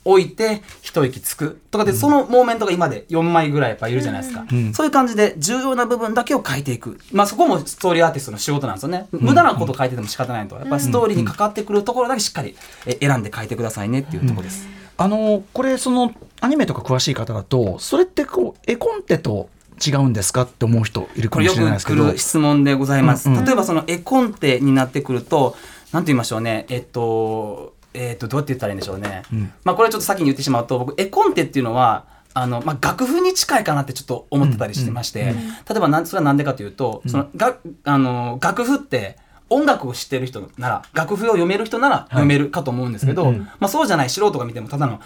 [0.07, 6.97] 置いて一息つくとかで、そのモーメントが今で4枚ぐらいやっぱいるじゃないですか、そういう感じで重要な部分だけを書いていく。
[7.11, 10.55] まあそこもストーリーアーティストの仕事なんですよね、無駄なこと書いてても仕方ないと。
[10.55, 14.65] やっぱりストーリーにかかってくるところだけしっかりえ選んで書いてくださいねっていうところです、
[14.97, 19.49] あのこれそのアニメとか詳しい方だとそれってこう絵コンテと
[19.85, 20.41] 違うんですか？
[20.41, 22.03] って思う人いるかもしれないですけど。
[22.03, 23.29] く来る質問でございます。
[23.29, 23.45] うんうん。
[23.45, 25.55] 例えばその絵コンテになってくると、
[25.93, 29.21] なんて言いましょうね、えっと、えっと、どうやって言ったらいいんでしょうね。
[29.63, 35.35] まあこれちょっと先に言ってしまうと、僕、絵コンテっていうのは、あの、まあ楽譜に近いかなってちょっと思ってたりしてまして、
[35.69, 39.17] 例えばなん、それはなんでかというと、その、が、あの、楽譜って、
[39.49, 44.99] 音楽を知ってる人なら楽譜を読める人なら読めるかと思うんですけど、まあ、そうじゃない素人が見てもただの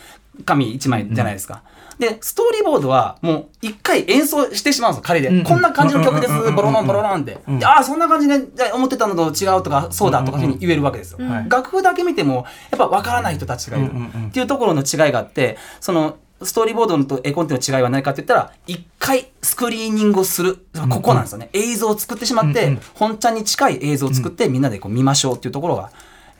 [0.45, 1.63] 紙一枚じゃないですか。
[1.99, 4.95] でストーリーボードはもう一回演奏してしまうんで。
[4.95, 5.43] すよ仮で、ん。
[5.43, 11.45] こんな感じの曲です、ボロロンボロロンって、でああそんな感じで思ってたのと違うとかそうだとかいうふうに言えるわけですよ、はい。
[11.47, 13.91] 楽譜だけ見てもやっぱ分からない人たちがいる
[14.29, 25.91] っていうところの違いがあってそのストーリーボードのと絵コンテの違いは何かって言ったら一回スクリーニングをするここなんですよね、映像を作ってしまって、本ちゃんに近い映像を作ってみんなでこう見ましょうっていうところが、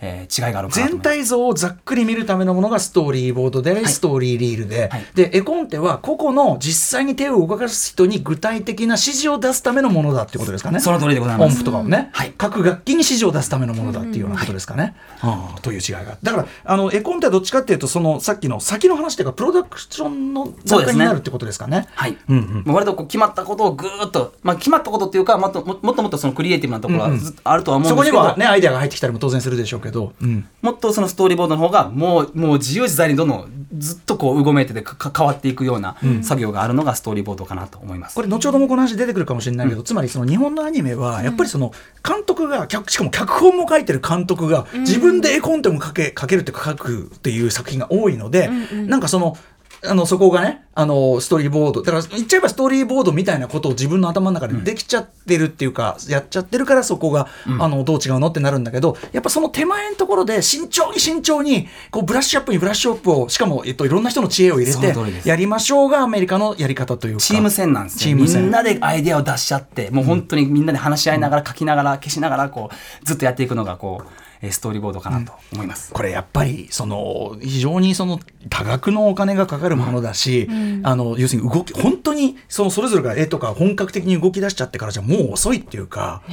[0.02, 5.06] えー違いがある全体像をざっくり見るためのものがストーリーボードで、ストーリーリールで、はい。
[5.14, 10.80] で絵コンテは個々の実際に手を動かす人に具体的な指示を出すためのものだっていうことですかね。
[10.80, 11.54] その通りでございます。
[11.54, 12.34] 音符とかをね、はい。
[12.38, 14.96] 各楽器に指示を出すためのものだっていうようなことですかね。
[15.22, 16.18] ああという違いが。
[16.24, 21.88] だからあの絵コンテはどっちかっていうとそのさっきの先の話というかプロダクションの段階になるってことですかね。
[21.94, 22.64] はい、うんうん。
[22.66, 27.12] もう割とこう決まったことをぐーっと、まあ、決まったことっていうかもっとももっともっとそのクリエイティブなところは
[27.44, 29.91] あるとは思うんですけど、そこにはねアイデアが入ってきたりも当然するでしょうけど。
[30.00, 30.48] うん。
[30.62, 38.16] もっとそのストーリーボードの方がもうもう自由自在にどんどんずっとこううごめいててかか変わっていくような作業があるのがストーリーボードかなと思います。
[38.16, 41.74] これ後ほどもこの話出てくるかもしれないけど、つまりその日本のアニメはやっぱりその
[42.08, 48.50] 監督が脚しかも脚本も書いてる監督が自分で絵コンテも書け書けるっていうか書くっていう作品が多いので、
[48.88, 49.38] なんかその
[49.84, 57.28] あのそこがねあのストーリーボードだから言っちゃえばストーリーボードみたいなことを自分の頭の中でできちゃってるっていうか、やっちゃってるからそこが、
[57.60, 64.94] あのどう違うのってなるんだけどやっぱその手前のところで慎重に慎重にこうブラッシュアップにブラッシュアップをしかも、えっと、いろんな人の知恵を入れて
[65.28, 67.20] やりましょうがアメリカのやり方というか。
[67.22, 68.14] チーム戦なんですね。
[68.14, 68.48] みチーム戦。
[68.48, 75.94] んなでアイデアを出し合って、もう本当にみんなで話し合いながら書きながら消しながらこうずっとやっていくのがこうえーストーリーボードかなと思います。
[75.94, 80.48] これやっぱりその非常にその多額のお金がかかるものだし、
[80.84, 86.24] あの要するに動き本当にそのそれぞれが絵とか本格的に動き出しちゃってからじゃもう遅いっていうか、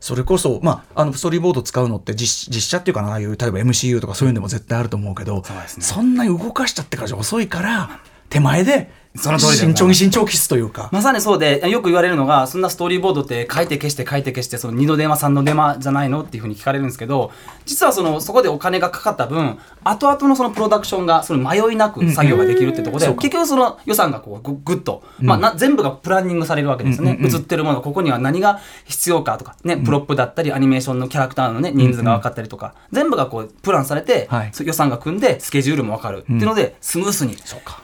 [0.00, 5.62] それこそまああのストーリーボード使うのって実実写っていうかなああいう例えば MCU とかそういうのでも絶対あると思うけどそね。
[5.68, 10.88] そんなに動かしちゃってからじゃ遅いから手前でその通り慎重に慎重を期すというか。
[10.90, 17.30] まさにそうで、よく言われるのが、そんなストーリーボードって書いて消して書いて消して、その2の電話、3の電話じゃないのっていうふうに聞かれるんですけど、
[17.66, 27.18] 実はその、そこでお金がかかった分、後々のそのプロダクションが、その迷いなく作業ができるってところで、結局その予算がこうぐぐっと、まあな、全部がプランニングされるわけですよね。
[27.20, 34.52] 映ってるもの、ここには何が必要かとか、ね、プロップだったり、アニメーションのキャラクターのね、人数が分かったりとか、全部がこう、プランされて、はい。
[34.64, 37.81] 予算が組んで、スケジュールも分かるっていうので、スムースにそうか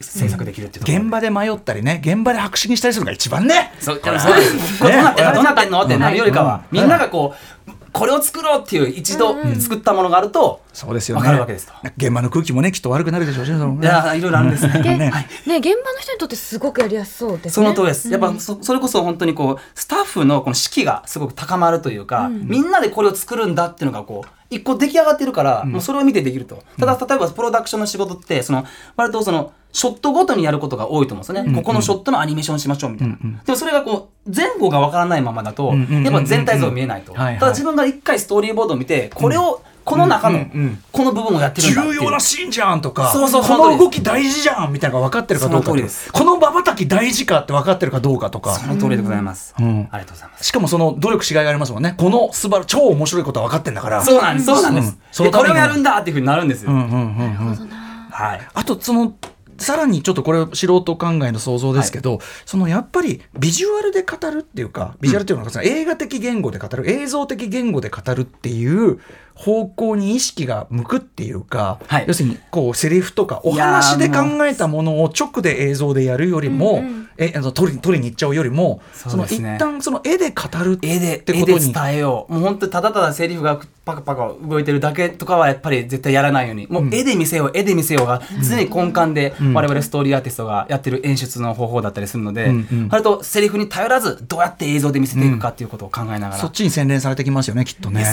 [0.00, 1.04] 制作できるっていうところで。
[1.04, 3.72] 現場で迷ったりね現場で白紙にしたりするのが一番ね。
[3.80, 4.32] そうでもそう
[4.80, 11.20] どうなってんのどうなってんのってなるよりかは、みんながこう、これを作ろうっていう一度作ったものがあると、そうですよね。
[11.20, 11.72] わかるわけですと。
[11.96, 14.82] 現場の空気もねきっと悪くなるでしょうしねそのねいやいろいろあるんですね。
[14.82, 15.10] で、ね。
[15.46, 17.50] ね、現場の人にとってすごくやりやすそうですね。
[17.52, 18.10] その通りです。
[18.10, 26.62] やっぱそそれこそ本当にこうスタッフのこの士気がすごく高まるというか、みんなでこれを作るんだっていうのがこう一個出来上がってるから、もうそれを見てできると。
[26.78, 31.54] ただ例えばプロダクションの仕事ってその割とそのショットごとにやることが多いと思うんですよね。
[31.54, 33.16] ここのショットのアニメーションしましょうみたいな。
[33.44, 37.12] でもそれがこう前後がわからないままだと、やっぱ全体像見えないと。
[37.12, 40.44] ただ自分が一回ストーリーボードを見て、これをこの中の
[40.90, 49.54] この部分をやってるんだっていう重要なシーンじゃんとかそうそうこその動き大事じゃんみたいなのが分かってるかどうかこのまばたき大事かって分かってるかどうかとかその通りでございます。
[49.62, 50.44] んありがとうございます。
[50.44, 54.46] しかもその努力しがいがありますもんねこの素晴ら超面白いことは分かってんだからそうなんです。
[54.46, 54.98] そうなんです。
[55.30, 56.72] これをやるんだっていうふうになるんですよ。
[56.72, 58.40] はい。
[58.54, 59.14] あとその
[59.58, 69.00] さらにちょっとこれ素人考えの想像ですけど、そのやっぱりビジュアルで語るっていうかビジュアルっていうのはその映画的言語で語る映像的言語で語るっていう
[69.34, 72.04] 方向に意識が向くっていうか、はい。
[72.08, 76.82] 要するにこうセリフとかお話で考えたものを直で映像でやるよりも、
[77.18, 82.32] えあの撮り撮りに行っちゃうよりもそねの一旦その絵で語るって絵で、絵でことに伝えよう。
[82.32, 86.66] もう本当にただただセリフがパカパカ動いてるだけとかはやっぱり絶対やらないように。
[86.66, 96.32] もう絵で見せよう、絵で見せようが常に根幹で我々ストーリーアーティストがやってる演出の方法だったりするので、うんうん割とセリフに頼らずどうやって映像で見せていくかっていうことを考えながら。
[96.36, 98.04] そっちに洗練されてきますよねきっとね。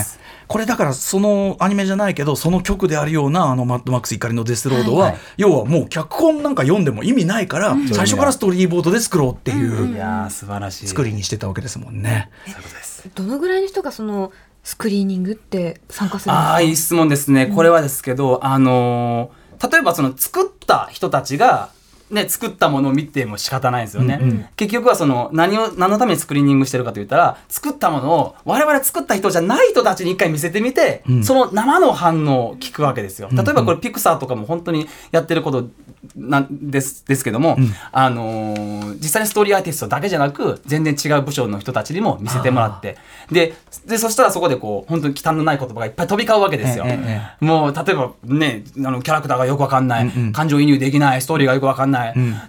[0.46, 10.88] これだからそのアニメじゃないけどその曲であるようなあのマッドマックス怒りのデスロードは、はい要はもう脚本なんか読んでも意味ないから、最初からストーリーボードで作ろうっていういやー素晴らしい。
[10.88, 12.30] 作りにしてたわけですもんね。
[13.14, 16.54] どのぐらいの人がそのスクリーニングって参加するんですあか？
[16.54, 21.70] あいい質問ですね、これはですけどあのー例えばその作った人たちが
[22.10, 33.28] ね、作ったものを見ても仕方ないですよね、結局はその何を何のためにスクリーニングしてるかといったら作ったものを我々作った人じゃない人たちに一回見せてみて、その生の反応を聞くわけですよ。
[33.32, 35.68] 例えばこれピクサーとかも本当にやってること
[36.14, 37.56] なんですですけども、
[37.90, 42.96] あのー実際にストーリーアーティストだけじゃなく全然違う部署の人たちにも見せてもらって。
[43.30, 43.54] で
[43.86, 46.84] でそしたらそこでこう本当に忌憚のない言葉がいっぱい飛び交うわけですよ。
[46.86, 47.44] ええええ。
[47.44, 51.22] もう例えばねあのキャラクターがよくわかんない、感情移入できない。
[51.22, 51.93] ストーリーがよくわかんない、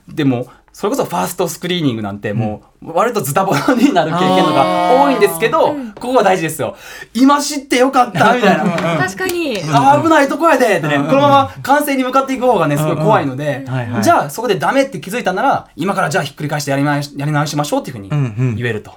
[0.08, 6.75] でもそれこそファーストスクリーニングなんてもう割とズタボロになる経験とか多いんですけど、ここが大事ですよ。
[7.13, 8.65] 今知ってよかったみたいな。
[8.97, 9.55] 確かに。
[9.55, 14.03] 危ないとこやでってね、このまま完成に向かっていく方がね、すごい怖いのではいは、い。
[14.03, 18.91] じゃあそこでダメって気づいたなら、今からじゃあひっくり返してやり直しやり直しましょうっていうふうに言えると。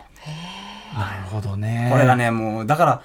[0.95, 1.89] なるほどね。
[1.93, 3.03] これがね、もう、だから、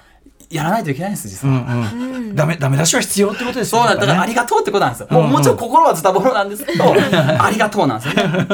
[0.50, 1.92] やらないといけないんです、実うんは。
[1.92, 3.96] うん、ダメダメ出しは必要ってことですよそうだ。
[3.96, 5.08] だから、ありがとうってことなんですよ。
[5.10, 8.46] もうもちろん心はズタボロなんですけど、ありがとうなんですよね。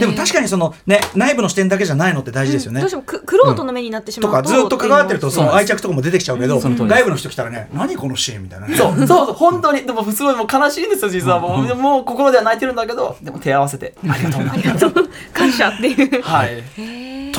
[0.00, 2.80] でも確かにそのね内部の視点だけじゃないのって大事ですよね。
[2.80, 4.36] どうしてもく、くろうとの目になってしまうと。
[4.42, 8.76] とかずっと関わってるとその愛着とかも出てきちゃうけど、外部の人来たらね何このシーンみたいなね。
[8.76, 9.82] そう、そうそう、本当に。
[9.82, 11.38] でも、すごいもう悲しいんですよ、実は。
[11.40, 14.52] もう、でももう心では泣いてるんだけど、でも手合わせて、ありがとう な。
[15.32, 16.22] 感謝っていう。
[16.22, 16.62] はい。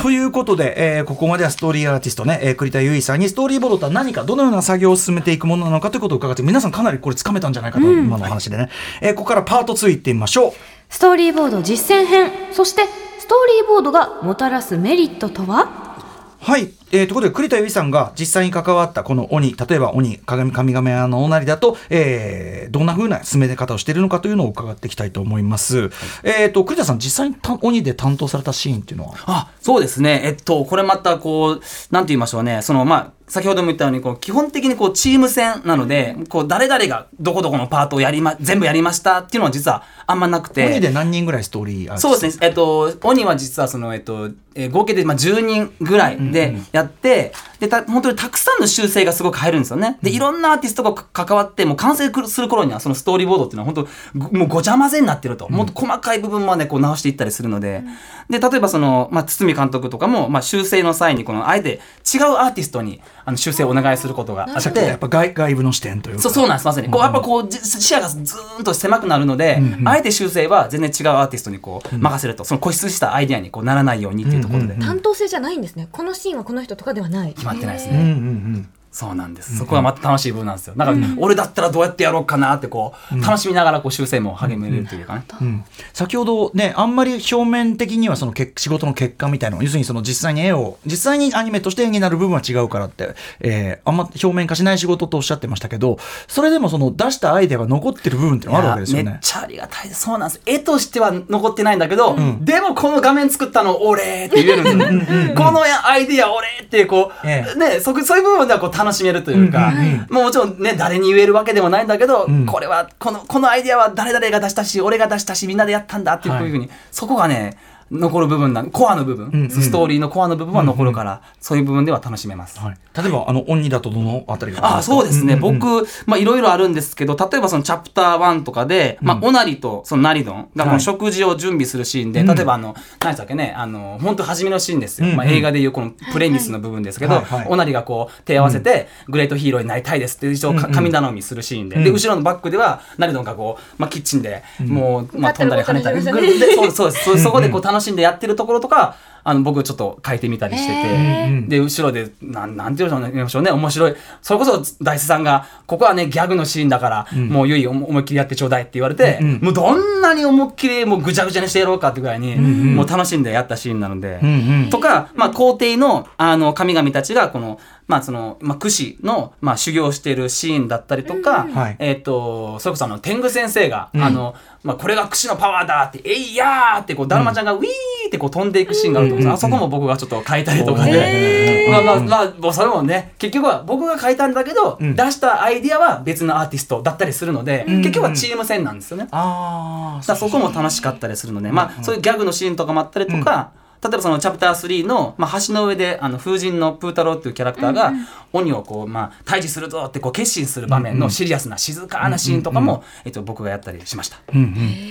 [0.04, 8.68] ということで、えーここまではストーリーアーティストね、えー栗田結衣さんにストーリーボードとは何か、どのような作業を進めていくものなのかということを伺って、皆さんかなりこれつかめたんじゃないかと、今のお話でね。
[9.00, 10.52] えーここからパート2いってみましょう。
[10.90, 12.30] ストーリーボード実践編。
[12.52, 12.82] そして、
[13.18, 15.96] ストーリーボードがもたらすメリットとは？
[16.38, 25.90] はい、えー、ところで栗田由衣さんが実際に関わったこの鬼例えば鬼鏡神々屋のおなりだと、えー、どんな風な進め方をしているのかというのを伺っていきたいと思います、
[26.22, 29.16] えー、と栗田さん実際にた鬼で担当されたシーンっていうのは？
[29.26, 40.66] あそうですね、えっと、これまたこう、なんて言いましょうね、そのまあ、先ほども言ったようにこう基本的にこうチーム戦なので、こう誰々がどこどこのパートをやりま全部やりましたっていうのは実はあんまなくて。
[40.66, 49.98] 鬼で何人ぐらいストーリーあるそうですね、えっと、鬼は実はその、えっと、えー合計でまあ10人ぐらいでやって、でた本当にたくさんの修正がすごく入るんですよね。
[50.02, 57.82] で、いろんなアーティストがか関わって、もう完成する頃には、そのストーリーボードっていうのは本当、ごもうごちゃ混ぜになってると、もっと細かい部分までこう直していったりするので、
[58.28, 61.80] で、例えばその、まあ、堤監督とかも、まあ、修正の際に、この、あえて
[62.12, 64.48] 違うアーティストにあの修正をお願いすることが。
[64.54, 66.22] あってやっ、ぱ外外部の視点というか。
[66.22, 66.88] そうそうなんですまさに。
[66.90, 72.44] こうやっぱこうじ視野がずーんと狭くなるので、あえて修正は全然違うアーティストにこう任せると。
[72.44, 74.74] その固執したアイデアにこうならないようにっていうところで。
[74.74, 75.88] 担当性じゃないんですね。
[75.90, 77.32] このシーンはこの人とかではない。
[77.34, 78.08] 決まってないですうんうんね。
[78.08, 79.58] うんそうなんです。
[79.58, 80.74] そこがまた楽しい部分なんですよ。
[80.76, 85.24] だから、俺だったらどうやってやろうかなってこう、楽しみながらこう修正も励めれるというかね。
[85.40, 99.04] うん先ほどねあんまり表面的にはそのけ仕事の結果みたいなの要するにその実際に絵を実際にアニメとして絵になる部分は違うからって、えーあんま表面化しない仕事とおっしゃってましたけどそれでもその出したアイデアが残ってる部分ってのがあるわけですよね。
[99.04, 99.90] めっちゃありがたい。
[99.90, 100.40] そうなんです。
[100.46, 105.34] 絵としては残ってないんだけど、でもこの画面作ったの俺って言えるんですよね。
[105.36, 109.72] このアイディア俺ってこう、えね、そこそういう部分ではこう楽しめるというか、
[110.10, 117.56] もうもちろんね、誰に言えるわけでもないんだけど、これは、この、このアイディアは誰々が出したし、俺が出したし、みんなでやったんだっていうはいふうに、そこがね、
[117.90, 119.50] 残る部分なんコアの部分、んうん。
[119.50, 122.58] ストーリーのコアの部分は残るから、そういう部分では楽しめます。
[122.58, 125.58] はい、例えばあの鬼だとどのあたりがあそうですね、んんん。
[125.58, 130.78] 僕、まあ、いろいろあるんですけど、例えばそのチャプター1とかで、まあ、オナリとそのナリドンがこはい。
[130.78, 135.06] の食事を準備するシーンで、例えばあの、何でしたっけね、あの、本当初めのシーンですよ。
[135.06, 135.16] うんうん。
[135.18, 137.46] まあ、映画でいうこのプレミスの部分ですけど、はいはい。
[137.48, 146.02] オナリがこう、手合わせて、グレートヒーローになりたいですって一応か神頼みするシーンで、で、後ろのバックでは、ナリドンがこう、まあ、キッチンで、もう、まあ、飛んだり跳ねたり、
[146.54, 147.04] そうそうです。
[147.04, 153.96] そそこでこう楽しんでやってるところとか、あの、僕ちょっと書いてみたりしてて、で、後ろで、なん、なんて言うんでしょうね、面白い。
[154.22, 164.70] それこそ、大瀬さんが、ここはね、ギャグのシーンだから、もうゆい思いっきりやってちょうだいって言われて、うんもうどんなに思いっきりもうぐちゃぐちゃにしてやろうかってぐらいに、もう楽しんでやったシーンなので、うんうん。
[164.70, 171.76] とか、まあ、皇帝の、あの、神々たちが、この、まあ、その、まあ、駆使の、まあ、修行しているシーンだったりとか、はい。
[171.78, 177.64] えっ、と、それこそあの、天狗先生が、あの、まあ、これが櫛のパワーだって、えいやーって、こう、だるまちゃんがウィー
[178.06, 189.08] ってこう飛んでいくシーンがあると思うんですあそこも僕がちょっと書いたりとか で、まあまあまあ、もうそれもね、結局は僕が書いたんだけど、出したアイディアは別のアーティストだったりするので、結局はチーム戦なんですよね。
[189.10, 193.50] あだからそこも楽しかったりするので、まあ、そういうギャグのシーンとかもあったりとか、
[193.84, 197.92] 例えばそのチャプター3の、まあ、橋の上であの風神のプータローっていうキャラクターが
[198.32, 204.18] 鬼をこう、まあ、退治するぞってこう決心する場面のシリアスな静かなシーンとかも、えっと、僕がやったりしました。
[204.32, 204.44] うんうん。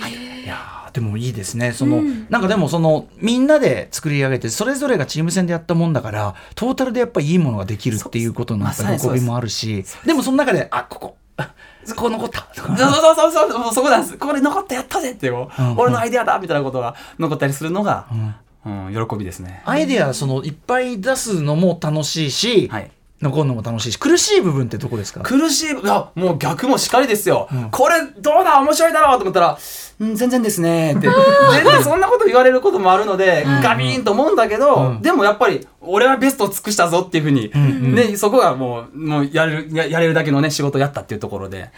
[0.09, 0.23] い。
[0.45, 1.71] やーでもいいですね。
[1.71, 11.17] その、なんかでもそのみんなで作り上げてそれぞれがチーム戦でやったもんだからトータルでやっぱりいいものができるっていうことの喜びもあるしでもその中であここ。
[11.35, 11.51] あ
[11.95, 12.77] ここ残ったとか。
[12.77, 13.59] そうそうそうそう。
[13.59, 14.17] もうそこなんです。
[14.17, 15.77] ここで残ってやったぜってこう、うん。
[15.77, 19.61] 俺のアイデアだみたいなことが残ったりするのが、うん喜びですね。
[19.65, 22.91] アイデアそのいっぱい出すのも楽しいし、はい。
[23.21, 25.21] 残るのも楽しいし苦しい部分ってどこですか？
[25.21, 27.47] 苦しい、いや、もう逆もしかりですよ。
[27.55, 27.69] ん。
[27.71, 28.59] これ、どうだ？
[28.59, 29.17] 面白いだろう？
[29.17, 29.57] と思ったら、
[30.01, 30.93] うん、全然ですね。
[30.93, 31.07] って。
[31.55, 35.01] 全然そんなこと言われることもあるので、ガビーンと思うんだけど、うん。
[35.01, 37.49] でもやっぱり、俺はベストを尽くしたぞっていうふうに、
[37.95, 41.71] ね、そこがもう、もうやれる、ややれるだけのね、仕事をやったっていうところで。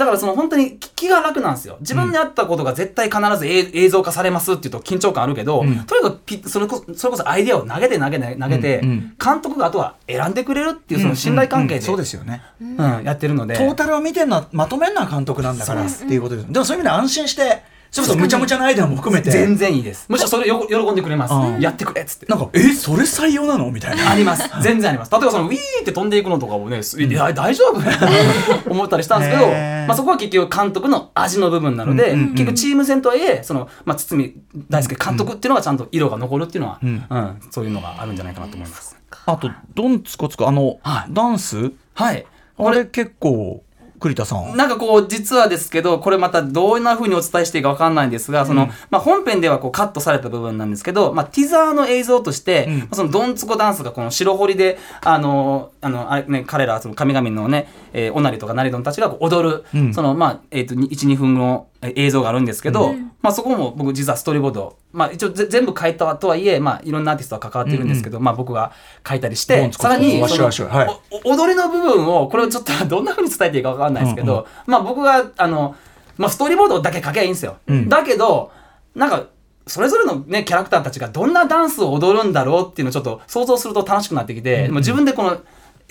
[0.00, 1.76] だからその本当に気が楽なんですよ。
[1.80, 5.84] 自分に合ったことが絶対必ず映映像化されますっていうと緊張感あるけど、ん。
[5.84, 12.40] とにかくピそれこそそれこそアイデアを投げて投げて投げて、監督があとは選んでくれるっていうその信頼関係で、そうですよね。
[12.62, 13.56] うん、やってるので。
[13.56, 20.06] トータルを見てるのはまとめるのは監督なんだからっていうことですでもそういう意味で安心してそれこそむちゃむちゃなアイデアも含めて全然いいです。
[20.08, 21.60] むしろそれよ喜んでくれますうん。
[21.60, 22.26] やってくれっつって。
[22.26, 24.48] なんかえそれ採用なのみたいなあります。
[24.62, 25.10] 全然あります。
[25.10, 27.80] 例えばそのウィーって飛んでいくのとかもね、すいや大丈夫
[28.70, 34.34] 思ったりしたんですけど、まあそこは結局監督の味の部分なので、うんうんうん結局チーム戦とはいえ、その、まあ堤
[34.68, 38.96] 大輔監督っていうのがちゃんと色が残るっていうのは、んうん、そういうのがあるんじゃないかなと思います。
[39.26, 41.72] あとドンツコツコあの、はいダンス？
[41.94, 42.24] はい。
[42.58, 43.62] あれ結構
[44.00, 44.56] 栗田さん。
[44.56, 52.78] なんかこう、実はですけど、これまたどんな風にお伝えしていいかわかんないんですが、その、まあ本編ではこうカットされた部分なんですけど、まあティザーの映像として、うん。
[52.78, 59.94] まあそのドンツコダンスがこの白堀で、あの、あのあれね、彼らその神々のね、えー、オナリとかナリドンたちがこう踊る、うん。
[59.94, 68.72] そのまあえっ、と12分のえー映像があるんですけど、まあそこも僕実はストーリーボード、まあ一応ぜ全部書いたとはいえ、まあいろんなアーティストは関わってるんですけど、まあ僕が
[69.08, 70.88] 書いたりしてさらにそのはい。
[71.24, 75.74] お踊りの部分をこれをちょっと どんな風に伝えていいかわかんないですけど、まあ僕があの
[76.18, 77.56] まあストーリーボードだけ書けばいいんですよ。
[77.72, 77.88] ん。
[77.88, 78.52] だけど
[78.94, 79.24] なんか
[79.66, 85.38] それぞれのねキャラクターたちがどんなダンスを踊るんだろうっていうのをちょっと想像すると楽しくなってきて、もう自分でこのえ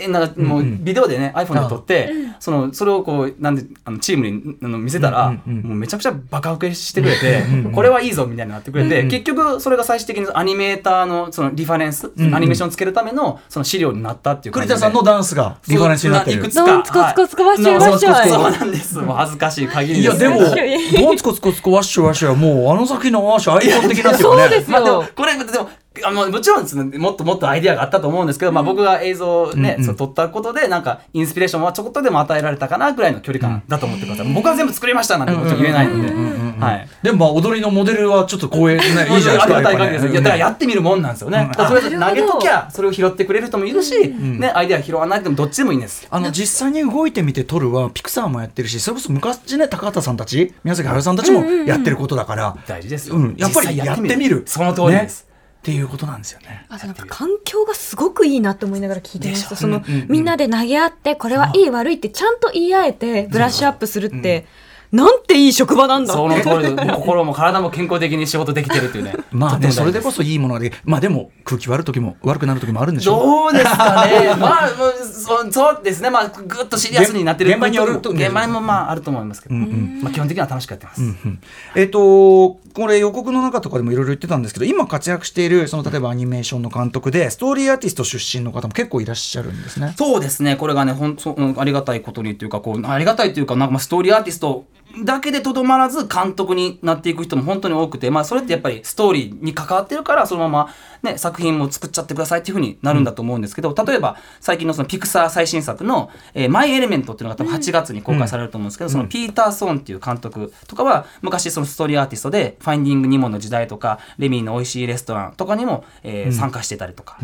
[0.08, 5.68] なんかもうビデオでね、iPhone で撮って、そのそれをこうなんであのチームにあの見せたら、うんうんうん。
[5.70, 7.44] もうめちゃくちゃバカ受けしてくれて、
[7.74, 12.36] これはいいぞみたいになってくれて、結局それが最終的にアニメーターのそのリファレンス、んうん。
[12.36, 25.70] アニメーションつけるためのその資料になったっていう栗田さんのダンスがリファレンスになってるそういくつかそうなんですもう恥ずかしい限りいやでもドンツコツコツコワッシュワッシュはもうあの先のワッシュアイコン的なっていうかねそうですまあでもよこれでも
[26.04, 29.86] あのもちろんですねもっともっとアイディアがあったと思うんですけど、まあ、僕が映像をね、うんうん。
[29.86, 36.90] そう撮ったことでなんかインスピレーションはちょこっとでも与えられたかなぐらいの距離感だと思ってください、僕は全部作りましたなんてもちろん言えないので、はい。
[37.02, 40.06] でもまあ踊りのモデルはちょっと光栄ね いいじゃないですかありがたい限りです。
[40.06, 41.50] やっぱねいやだからやってみるもんなんですよね。
[41.56, 46.08] 投げときゃそれを拾ってくれる人もいるし、ねアイデア拾わなくてもどっちでもいいんです。
[46.10, 53.16] あの実際に動いてみて撮るはピクサーもやってるしそれこそ昔ね高畑さんたち宮崎駿さんたちもやってることだから、大事ですよ。
[53.16, 54.44] うん、やっぱりやってみる。
[54.46, 55.24] その通りです。
[55.24, 55.29] ね
[55.60, 56.66] っていうことなんですよね。
[56.70, 59.58] あとなんか環境がすごくいいなって思いながら聞いてました。
[59.58, 60.08] その、うんうんうん。
[60.08, 64.46] みんなで投げ合って、これはいい悪いってちゃんと言い合えて、ブラッシュアップするって、
[64.92, 69.14] なんていい職場なんだその通り心も体も健康的に仕事できてるっていうね。
[69.32, 73.24] まあね、とてもそれでこそいいものができまあでも空気悪い時も悪くなる時もあるんでしょう。
[73.24, 74.34] どうですかね。
[74.40, 76.10] まあ、そそうですね。
[76.10, 81.02] まあ、ぐっとシリアスになってる現場によると現場にもまああると思いますけど、まあ基本的には楽しくやってます。
[81.02, 81.40] うん
[81.76, 89.94] えっ、とこれ予告の中とかでもいろいろ言ってたんですけど今活躍しているその例えばアニメーションの監督でストーリーアーティスト出身の方も結構いらっしゃるんですね。
[89.98, 94.66] そうですね、これがね、ほんそううんありがたいことにというか、こうありがたいというか、なんかまあストーリーアーティスト
[95.04, 100.74] だけでとどまらず、監督になっていく人も本当に多くて、まあ、それってやっぱりストーリーに関わってるから、そのまま、
[101.04, 117.18] ね、作品も作っちゃってくださいっていうふうになるんだと思うんですけど、例えば、最近のそのピクサー最新作の、えーマイ・エレメントっていうのが多分8月に公開されると思うんですけど、そのピーター・ソーンっていう監督とかは、昔そのストーリーアーティストで、ファインディング・ニモの時代とか、レミーの美味しいレストランとかにも、えー参加してたりとか。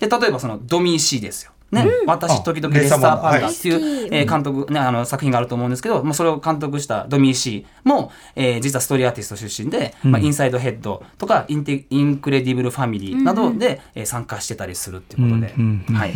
[0.00, 1.52] で、例えばそのドミー・シーですよ。
[1.70, 16.12] ね、私時々レッサーパンダっていう、はいえー監督、ね、あの作品があると思うんですけど、まあ、それを監督したドミー・シーも、えー実はストーリーアーティスト出身で、まあ、インサイドヘッドとかインテインクレディブル・ファミリーなどで、えー参加してたりするっていうことで、うんうんはい、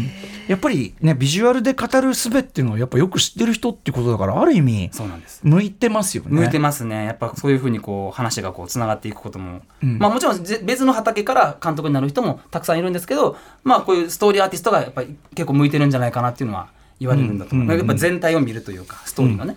[0.49, 5.41] やっぱりねビジュアルで語る術っていうのはやっぱよく知ってる人ってことだからある意味そうなんです。
[5.43, 6.31] 向いてますよね。
[6.31, 7.05] 向いてますね。
[7.05, 9.99] やっぱそういうふうにこう話がこうつながっていくことも、うん。
[9.99, 16.69] まあもちろんぜ別の畑から監督になる人もたくさんいるんですけど、まあこういうストーリーアーティストがやっぱり結構向いてるんじゃないかなっていうのは
[16.99, 17.67] 言われるんだと思う。
[17.67, 19.57] うんうんやっぱ全体を見るというかストーリーのね。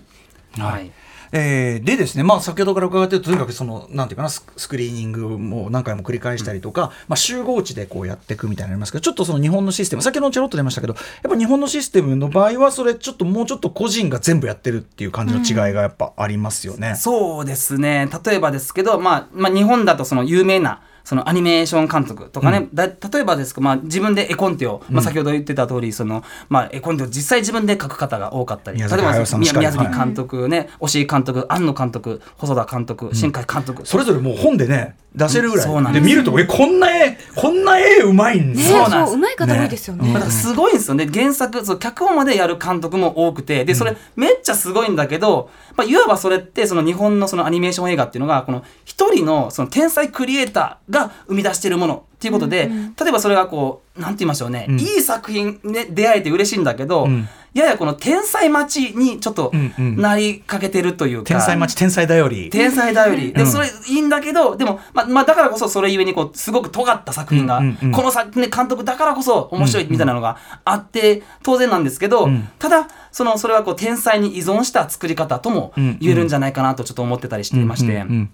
[0.57, 0.91] はい。
[1.31, 16.95] えーでですね、まあ、先ほどから伺ってるととにかくそのなんていうかなススクリーニングも何回も繰り返したりとか、まあ、集合地でこうやっていくみたいになりますけどちょっとその日本のシステム先ほどちょろっと出ましたけどやっぱ日本のシステムの場合はそれちょっともうちょっと個人が全部やってるっていう感じの違いがやっぱありますよね。
[16.95, 18.09] そうですね。
[18.25, 33.85] 例えばですけど、まあ、まあ、日本だとその有名な、そのアニメーション監督とかね、だ例えばですけど、まあ、自分で絵コンテを、まあ、先ほど言ってた通り、その、まあ、絵コンテを実際自分で描く方が多かったり、例えば宮宮崎監督ね、押井監督、庵野監督、細田監督、新海監督。
[33.85, 36.03] それぞれもう本でね出せるぐらい、そうなんです。
[36.03, 38.59] で見るとえこんな絵こんな絵うまいんだ。
[38.59, 39.11] ねそうなんです。
[39.11, 40.13] そう、うまい方多いですよね。
[40.13, 41.07] だからすごいんですよね。
[41.07, 50.96] 原作、そう脚本までやる監督も多くて、で、それめっちゃすごいんだけど、まあ、いわばそれって、その日本のそのアニメーション映画っていうのが、この一人のその天才クリエイターが
[51.27, 52.69] 生み出しているものっていうことで、
[52.99, 54.79] 例えばそれがこう、なんて言いましょうね、ん。
[54.79, 57.27] いい作品ね、出会えて嬉しいんだけど、ん。
[57.53, 59.95] ややこの天才待ちにちょっとうんうん。
[59.97, 62.49] なりかけてるというか、天才待ち天才だより。
[62.49, 63.33] 天才だより。
[63.33, 63.47] で、うん。
[63.47, 67.91] それいいんだけど、でも、まあ、まあ、だからこそそれゆえに、こう、すごく尖った作品が、うんうんうん。
[67.91, 72.47] この作、ね、監督だからこそ面白いみたいなのがあって、当然なんですけど、うん。
[72.59, 78.29] ただ、その、それはこう、天才に依存した作り方ともうん言えるんじゃないかなとちょっと思ってたりしていまして、うんうん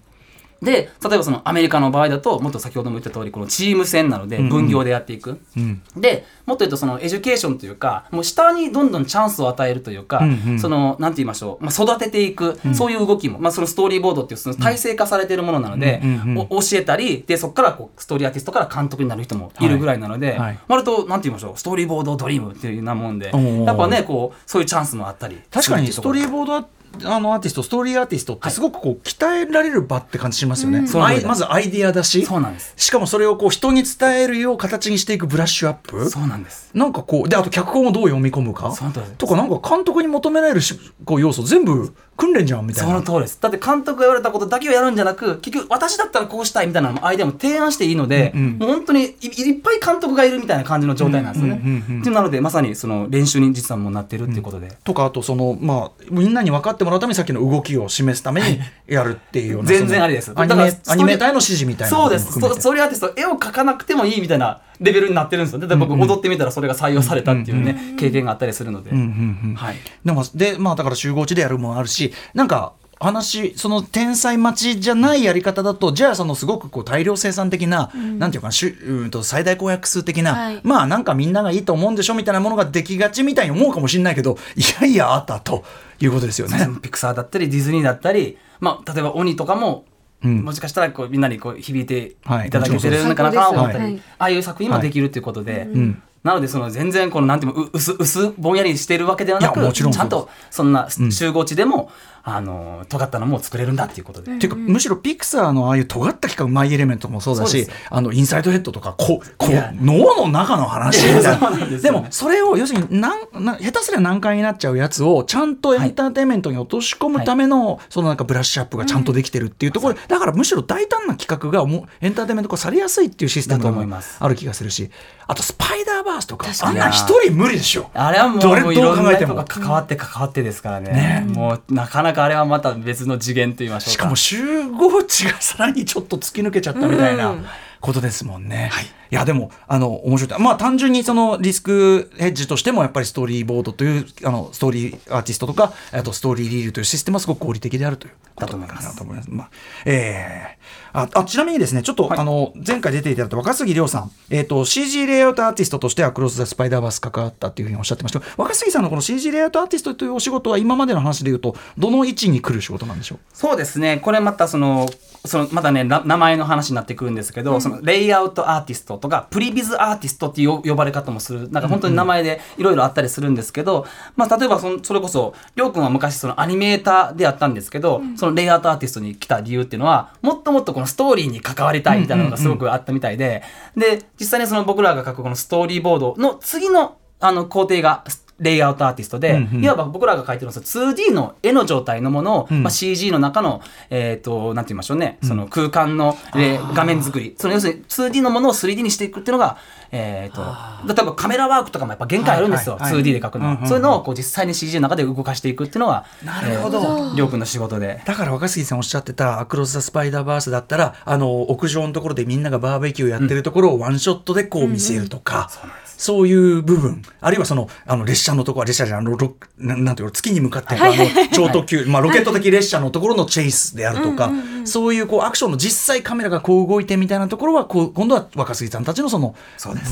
[0.64, 5.38] で、例えばそのアメリカの場合だと、もっと先ほども言った通り、このチーム戦なので、分業でやっていく。
[5.56, 10.60] うんで、もっと言うとその education というか、もう下にどんどんチャンスを与えるというか、うんうん。
[10.60, 20.38] その、なんて言いましょう、まあ、育てていく、そういう動きも、まあ、そのストーリーボードっていうその体制化されているものなので、うんうん教えたり、で、そこからこう、ストーリーアーティストから監督になる人もいるぐらいなので、はい。
[20.38, 20.58] はい。
[20.68, 23.26] 割と、なんて言いましょう、ストーリーボードドリームっていうようなもんで、
[23.64, 25.40] やっぱね、こう、そういうチャンスもあったり。
[25.50, 26.68] 確かにストーリーーボード
[27.04, 31.24] あのアーティストストーリーアーティストってすごくこう鍛えられる場って感じしますよね、そうなんです。
[31.24, 32.24] アイまずアイディアだし。
[32.24, 32.74] そうなんです。
[32.76, 36.08] しかもそれをこう人に伝えるよう形にしていくブラッシュアップ。
[36.08, 36.70] そうなんです。
[36.74, 38.72] なんかこうであと脚本をどう読み込むか。
[39.18, 42.92] とかなんか監督に求められるしこう要素全部訓練じゃんみたいな。
[42.92, 43.38] その通りです。
[43.40, 48.58] だって監督が言われたことだけをやるんじゃなく結局私だったらこうしたいみたいなアイデアも提案していいので、うんうん。
[48.58, 52.00] もう本当にいいっぱい監督がいるみたいな感じの状態なんですよね、うんうんうんうん。
[52.00, 60.26] っていうなのでまさにその練習に実はもうなってるっていうことで、とかあとそのまあみんなに分かってもらうためにさっきの動きを示すためにやるっていうような、全然ありです。
[60.26, 62.60] そのアニだからメアニメーターへの指示みたいなそうですことも含めて。
[62.60, 69.54] ストストーリーアーティスト絵を描かなくてもいいみたいなレベルになってるんですよだって僕踊ってみたらそれが採用されたっていうね、経験があったりするので、うんうんうん。
[69.54, 69.76] はい。
[70.04, 80.60] でもでまあだから集合地でやるものあるしなんか話その天才待ちじゃないやり方だとじゃあそのすごくこう大量生産的な、なんていうかなしゅうんと最大公約数的な、はい。
[80.62, 85.64] まあなんかみんながいいと思うんでしょみたいなものができがちみたいに思うかもしれないけどいやいやあったと
[86.00, 86.68] いうことですよね。
[86.82, 89.84] ピクサーだったりディズニーだったり、まあ、例えば鬼とかも、
[90.24, 90.42] うん。
[90.42, 92.48] もしかしたらこうみんなにこう響いてはい。
[92.48, 96.02] いただけてるのかなと思ったり、そうですああいう作品もできるということで、ん。
[96.24, 101.90] なのでその全然このなんていうのう薄薄ぼんやりしてるわけではないくちゃんとそんな集合地でも、
[102.26, 104.34] あの尖ったのも作れるんだっていうことで。
[104.36, 109.72] っていうかむしろピクサーのああいう尖った企画マイエレメントもそうだしあのインサイドヘッドとかここいや。
[109.74, 111.76] 脳の中の話みたいそうなですよ。
[111.76, 119.94] ねでもそれを要するになんな下手すりゃ難解になっちゃうやつをちゃんとエンターテインメントに落とし込むための、そのなんかブラッシュアップがちゃんとできてるっていうところ。
[119.94, 124.16] で、だからむしろ大胆な企画がもうエンターテインメント化されやすいっていうシステムだとが思います。
[124.20, 124.90] ある気がするし。
[125.26, 127.90] あとスパイダーバースとかあんなん一人無理でしょ。
[127.94, 129.34] あれはもうどれどう考えても。
[129.34, 131.24] が関わって関わってですからね。
[131.28, 133.90] もうなかなかあれはまた別の次元と言いましょうか。
[133.92, 137.34] しかも集合値がさらにちょっと突き抜けちゃったみたいな
[137.80, 138.70] ことですもんね。
[139.10, 140.40] い、やでもあの面白い。
[140.40, 149.30] まあ単純にそのリスクヘッジとしてもやっぱりストーリーボードというあのストーリーアーティストとかあとストーリーリールというシステムはすごく合理的であるということなのかなと思います。
[149.30, 149.50] まあ
[149.84, 158.20] えーああちなみにですねちょっと、あの前回出ていただいた若杉亮さん、えー、と CG レイアウトアーティストとしてアクロス・ザ・スパイダーバース関わったっていうふうにおっしゃってました。
[158.20, 163.18] けど若杉さんのこの CG レイアウトアーティストというお仕事は今までの話でいうとどの位置に来る仕事なんでしょう？
[163.32, 163.98] そうですね。
[164.02, 164.88] これまたその、
[165.26, 183.42] そのまたね、な名前の話になってくるんですけど、そのレイアウトアーティストとか、プリビズアーティストっていう呼呼ばれ方もする、なんか本当に名前でいろいろあったりするんですけど、まあ例えばそのそれこそ、りょうくんは昔そのアニメーターでやったんですけど、そのレイアウトアーティストに来た理由っていうのは、もっともっとこのストーリーに関わりたいみたいなのがすごくあったみたいで、
[183.78, 188.04] で、実際にその僕らが書くこのストーリーボードの次のあの工程が、
[188.40, 189.64] レイアウトアーティストで、うんうん。
[189.64, 193.60] いわば僕らが書いてるのは 2D の絵の状態のものを、まあ、CG の中の、
[193.90, 199.58] えっ、と、なんて言いましょうね、その空間の、えー画面作り、その要するに 2D のものを 3D にしていくっていうのが、
[199.90, 200.42] えっ、と、
[200.86, 203.02] 例えばカメラワークとかもやっぱ限界あるんですよ、はいはいはい。
[203.02, 203.46] 2D で描くの。
[203.46, 203.68] は、うんうんうん。
[203.68, 206.80] そういうのをこう実際に CG の中で動かしていくっていうのが、なるほど。
[206.80, 208.02] えーりょうくんの仕事で。
[208.04, 215.50] だから若杉さんおっしゃってたアクロス・ザ・スパイダーバースだったらあの屋上のところでみんながバーベキューやってるところをワンショットでこう見せるとか、
[215.96, 217.02] そういう部分。
[217.20, 220.94] あるいはそのあの列車のところ列車じゃないあのロななんていうの月に向かっていくあの
[221.32, 224.30] 超特急、まあ、ロケット的列車のところのチェイスであるとか、
[224.64, 229.34] そういうこうアクションの実際カメラがこう動いてみたいなところはこう今度は若杉さんたちのその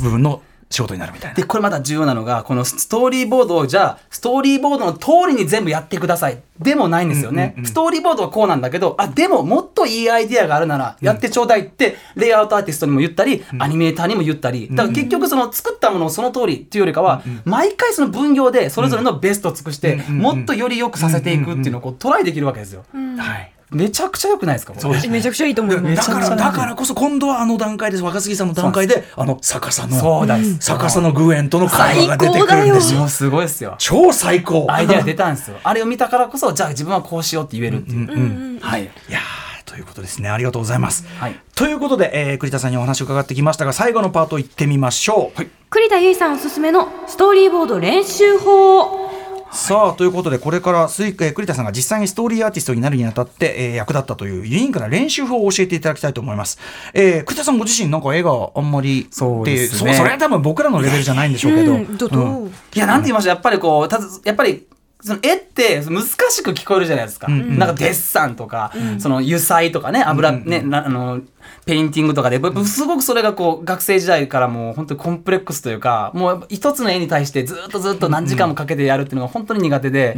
[0.03, 0.43] 部分の
[0.73, 1.37] 仕事になるみたいな。
[1.37, 6.43] で、これまた重要なのが、このストーリーボードをじゃあ、ストーリーボードの通りに全部やってください。
[6.59, 7.55] でもないんですよね。
[7.65, 22.85] ストーリーボードはこうなんだけど、あ、でももっといいアイディアがあるなら、やってちょうだいって、レイアウトアーティストにも言ったり、アニメーターにも言ったり、だから結局その作ったものをその通りっていうよりかは、毎回その分業でそれぞれのベストを尽くして、もっとより良くさせていくっていうのをこうトライできるわけですよ。
[22.93, 25.09] はいめちゃくちゃ良くないですかこれ？
[25.09, 26.09] めちゃくちゃいいと思います。
[26.09, 30.59] だからだからこそ今度はあの段階です若杉さんの段階であの逆さのそうだです。
[30.61, 33.01] 逆さのグエンとの会話が出てくるんですよ。
[33.01, 33.75] もうすごいですよ。
[33.79, 34.67] 超最高。
[34.69, 35.59] アイデア出たんですよ。
[35.65, 38.61] あれを見たからこそ、じゃあ自分はこうしようって言えるっていう。
[38.61, 38.83] はい。
[38.85, 40.29] いやーということですね。
[40.29, 41.41] ありがとうございます、はい。
[41.55, 49.12] ということで、えー栗田さんにお話を伺ってきましたが最後のパート行ってみましょう、栗田結衣さんおすすめのストーリーボード練習法。
[49.53, 56.59] さあということでこれからスイ、えー栗田さんが実際にストーリーアーティストになるにあたって、えー役立ったというユニークな練習法を教えていただきたいと思います、
[56.95, 59.93] えー栗田さんご自身なんか絵があんまりそうですね。
[59.93, 64.67] そそれは多分僕らのレベルじゃないんでしょうけど、いや、なんて言いましたやっぱりこう、たず、やっぱり、
[65.03, 67.27] その絵って難しく聞こえるじゃないですか。
[67.29, 71.23] なんかデッサンとか、その油彩とかね、油、ね、なあの、
[71.67, 80.17] ペインティングとかで、ぶすごくそれがこう、学生時代からもう本当にコンプレックスというか、もう一つの絵に対してずっとずっと何時間もかけてやるっていうのが本当に苦手で、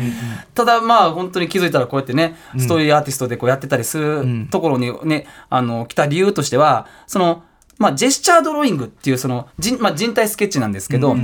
[0.54, 7.42] ただまあ本当に気づいたらこうやってね、ストーリーアーティストでこうやってたりするところにね、あの、来た理由としては、その、
[7.78, 11.16] まあ、ジェスチャードローイングっていうその人,、まあ、人体スケッチなんですけど、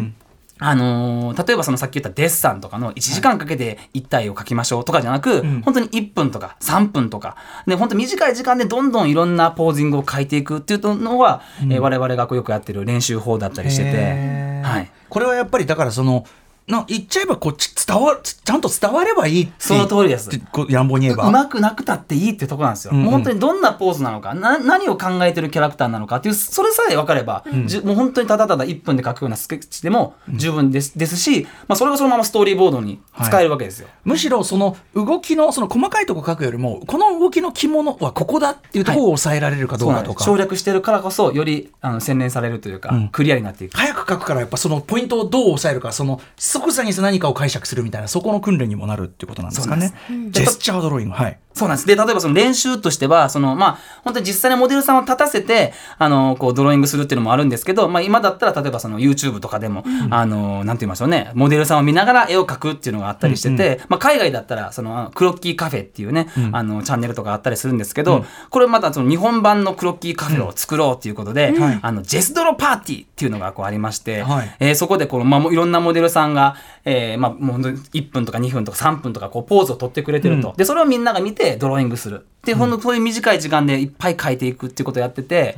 [0.61, 7.37] あのー例えばそのさっき言ったデッサンとかの1時間かけて一体を描きましょうとかじゃなく、本当に1分とか3分とか、
[7.67, 14.91] で、本当短い時間でどんどんいろんなポージングを描いていくっていうのは、えー我々がこうよくやってる練習法だったりしてて、はい。
[15.09, 16.25] これはやっぱりだからその
[16.71, 20.29] な言っちゃえばこっち伝わちゃんと伝わればいいその通りです。
[20.29, 21.29] ってこう乱暴に言えば。
[21.29, 22.99] うまくなくたっていいってとこなんですよ、うん。
[22.99, 40.25] うんもう本当にどんなポーズなのかな何を考えてるキャラクターなのかっていうそれさえ分かれば、じゅもう本当にただただ1分で描くようなスケッチでも十分です,、ですし、まあ、それがそのままストーリーボードに使えるわけですよ、むしろその動きのその細かいとこ書くよりもこの動きの肝のはここだっていうところを抑えられるかどそうかとか、です。
[40.25, 43.09] 省略してるからこそよりあの洗練されるというか、うん。
[43.09, 43.77] クリアになっていく。
[43.77, 46.21] 早く書くからやっぱそのポイントをどう抑えるかその
[46.61, 49.95] 即座に何かを解釈するみたいなそこの訓練にもなるっていうことなんですかね。
[50.31, 51.15] ジェスチャードローイング。
[51.15, 51.87] はいそうなんです。
[51.87, 71.79] で、例えばその練習としては、その、まあ、本当に実際にモデルさんを立たせて、あの、こう、ドローイングするっていうのもあるんですけど、まあ、今だったら、例えばその YouTube とかでも、あの、なんて言いましょうね、モデルさんを見ながら絵を描くっていうのがあったりしてて、まあ、海外だったら、その、クロッキーカフェっていうね、あの、チャンネルとかあったりするんですけど、これまたその日本版のクロッキーカフェを作ろうっていうことで、はい。
[71.83, 74.57] あの、ジェスドロパーティーっていうのがこうありまして、はい。
[74.61, 82.27] えーそこでこの、まあ、もういろんなモデルさんが、えーまあ、もう本当に1分とか2分とか3分とかこうポーズを取ってくれてると、でそれをみんなが見てドローイングする。
[82.45, 85.57] で、ほんとそういう短い時間でいっぱい描いていくっていうことをやってて、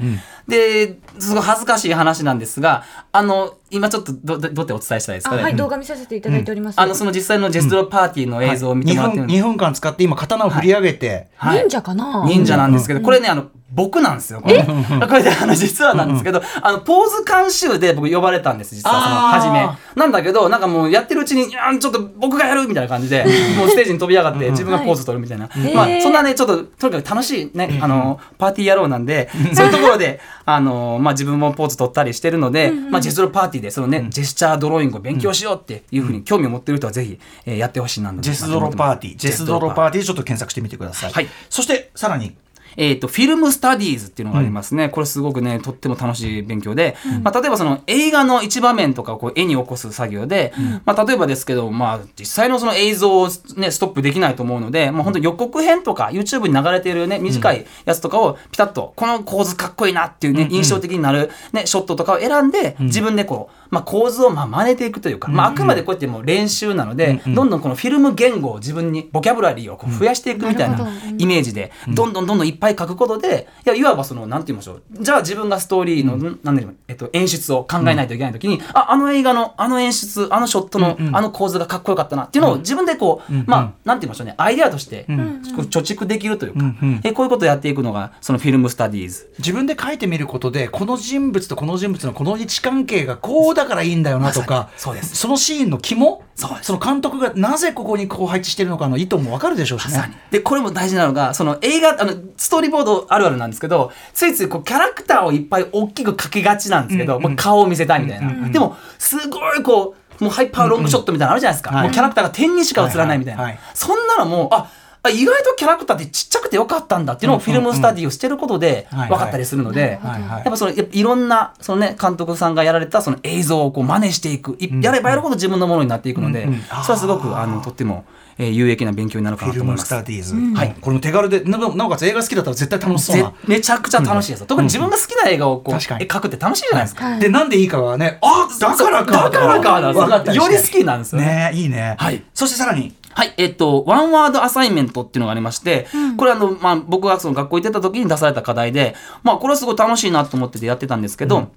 [0.49, 6.80] ですごい恥ずかしい話なんですがあの今ちょっとどどどうやってお伝えしたらいいですかね、あはい、動画見させていただいております。
[6.80, 9.43] あのその実際のジェストロパーティーの映像を見て2もらってるんです。
[9.43, 11.61] 分二分間使って今刀を振り上げて、はい。
[11.61, 12.24] 忍者かな？
[12.26, 14.41] 忍者なんですけど、これね、あの、僕なんですよ。
[14.43, 19.68] これこれで、あの、実はなんですけど、あの、ポーズ監修で僕呼ばれたんです、実は、その、初め。
[19.97, 23.25] なんだけど、なんかもうやってるうちに、ちょっと僕がやるみたいな感じで、
[23.57, 25.49] もうステージに飛び上がって、自分がポーズ取るみたいな。
[25.75, 39.16] まあ、そんなね、ちょっと、とにかく楽しいね、あの、パーティー野郎なんで、そういうところで、あの、まあ、自分もポーズ取ったりしてるので、まあ、ジェストロパーティーで、そのね、ジェスチャードローイングを勉強しようっていうふうに興味を持ってる人は、ぜひ、えーやってほしいなジェスドロパーティー。
[39.16, 41.29] ジェスドロパーティーでちょっと検索してみてください、はい。
[41.49, 42.37] そしてさらに
[42.77, 50.53] えー、とフィルムスタディーズっていうのがありますね、これすごくねとっても楽しい勉強で、まあ、例えばその映画の一場面とかをこう絵に起こす作業で、
[50.85, 74.83] まあ、例えばですけど、まあ、実際のその映像を、ね、ストップできないと思うので、まあ、本当予告編とか YouTube に流れている、ね、短いやつとかをピタッとこの構図かっこいいなっていうね、印象的になる、ね、ショットとかを選んで自分でこう、まあ、構図をまあ真似ていくというか、まあ、あくまでこうやってもう練習なので、どんどんこのフィルム言語を自分にボキャブラリーをこう増やしていくみたいなイメージで、どんどんどんどんいっぱい書くことで、いやいわばその、なんて言いましょう。
[75.01, 89.33] じゃあ自分がストーリーの、なんで、えっと、演出を考えないといけないときに、あ、あの映画の、あの演出、あのショットの、あの構図がかっこよかったなっていうのを自分でこう、まあ、なんて言いましょうね、アイデアとして、貯蓄できるというか、えこういうことをやっていくのが、そのフィルムスタディーズ。
[89.39, 100.19] 自分で書いてみることでこの人物とこの人物のこの位置関係がこうだからいいんだよなとか、そうですそのシーンの肝そうですの監督がなぜここにこう配置してるのかの意図も分かるでしょうしね。
[100.31, 108.49] で、これも大事なのが、その映画、あの、ストーリーボードあるあるなんですけど、ついついこうキャラクターをいっぱい大きく描きがちなんですけど、もう顔を見せたいみたいな。
[108.49, 111.75] でも、すごいこう、もうハイパーロングショットみたいなのあるじゃないですか。
[111.75, 113.43] はいもうキャラクターが点にしか映らないみたいな。
[113.43, 114.71] はいはいそんなのもう、あ、
[115.05, 128.05] あ意外とキャラクターってちっちゃくてよかったんだっていうのをフィルムスタディをしてることではい分かったりするので、やっぱそのいろんなそのね監督さんがやられたその映像をこう真似していく、いやればやるほど自分のものになっていくので、それはすごくあのとっても、
[128.39, 129.89] えー有益な勉強になるかなと思います。
[129.89, 133.35] タディーズ、はい、これも手軽でなおなおかつ映画好きだったら絶対楽しそうぜな。
[133.47, 134.47] めちゃくちゃ楽しいですよ。
[134.47, 137.05] 特に自分が好きな映画をこう、描くって楽しいじゃないですか。
[137.05, 137.20] はい。
[137.20, 139.30] でなんでいいかはねあだからか。
[139.30, 140.33] だからかなんですよ分かった。
[140.33, 141.26] り好きなんですよね。
[141.26, 142.22] ねいいね、はい。
[142.35, 142.95] そしてさらに。
[143.14, 151.51] はい、えっと、ワンワードアサイメントっていうのがありまして、これあの、まあ、僕がその学校行ってた時に出された課題で、まあ、これはすごい楽しいなと思っててやってたんですけど、